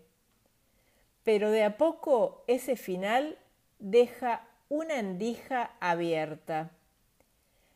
pero 1.24 1.50
de 1.50 1.64
a 1.64 1.78
poco 1.78 2.44
ese 2.48 2.76
final 2.76 3.40
deja 3.80 4.48
una 4.70 5.00
endija 5.00 5.72
abierta, 5.80 6.72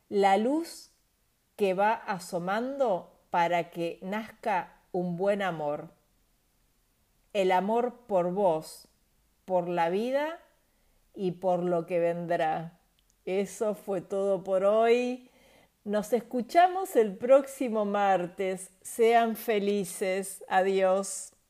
la 0.10 0.38
luz 0.38 0.91
que 1.56 1.74
va 1.74 1.93
asomando 1.93 3.12
para 3.32 3.72
que 3.72 3.98
nazca 4.04 4.78
un 4.91 5.18
buen 5.18 5.41
amor 5.41 5.95
el 7.36 7.52
amor 7.52 7.96
por 8.08 8.32
vos, 8.32 8.88
por 9.44 9.68
la 9.68 9.90
vida 9.90 10.40
y 11.14 11.32
por 11.32 11.64
lo 11.64 11.86
que 11.86 12.00
vendrá. 12.00 12.80
Eso 13.26 13.76
fue 13.76 14.00
todo 14.00 14.42
por 14.42 14.64
hoy. 14.64 15.30
Nos 15.84 16.14
escuchamos 16.14 16.96
el 16.96 17.18
próximo 17.18 17.84
martes. 17.84 18.72
Sean 18.82 19.36
felices. 19.36 20.46
Adiós. 20.48 21.35